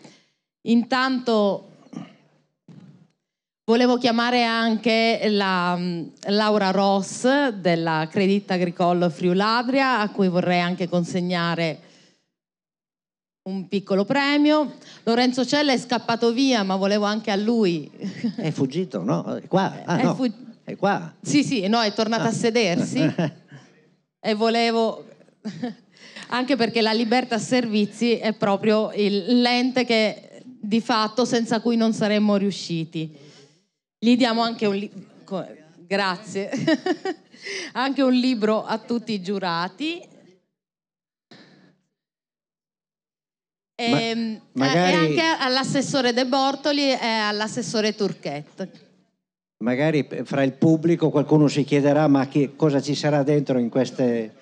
[0.68, 1.64] Intanto
[3.64, 10.86] volevo chiamare anche la mm, Laura Ross della Credit Agricole Friuladria, a cui vorrei anche
[10.88, 11.80] consegnare
[13.48, 14.74] un piccolo premio.
[15.04, 17.90] Lorenzo Cella è scappato via, ma volevo anche a lui.
[18.36, 19.36] È fuggito, no?
[19.36, 19.82] È qua.
[19.84, 20.30] Ah, no, fu-
[20.68, 21.14] è qua.
[21.22, 23.12] Sì, sì, no, è tornata a sedersi
[24.20, 25.06] e volevo
[26.28, 31.92] anche perché la Libertà Servizi è proprio il- l'ente che di fatto senza cui non
[31.92, 33.16] saremmo riusciti.
[33.98, 34.90] Gli diamo anche un li-
[35.86, 36.50] grazie.
[37.72, 40.02] anche un libro a tutti i giurati.
[43.80, 48.68] E, Ma- magari- e anche all'assessore De Bortoli e all'assessore Turchet.
[49.60, 54.32] Magari fra il pubblico qualcuno si chiederà ma che cosa ci sarà dentro in queste,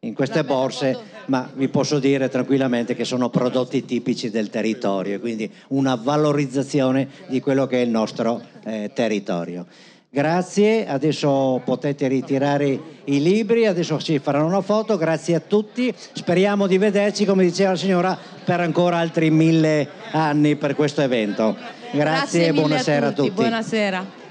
[0.00, 5.50] in queste borse, ma vi posso dire tranquillamente che sono prodotti tipici del territorio, quindi
[5.68, 9.64] una valorizzazione di quello che è il nostro eh, territorio.
[10.10, 16.66] Grazie, adesso potete ritirare i libri, adesso ci faranno una foto, grazie a tutti, speriamo
[16.66, 21.56] di vederci, come diceva la signora, per ancora altri mille anni per questo evento.
[21.92, 23.28] Grazie, e mille buonasera a tutti.
[23.28, 23.40] tutti.
[23.40, 24.24] Buonasera.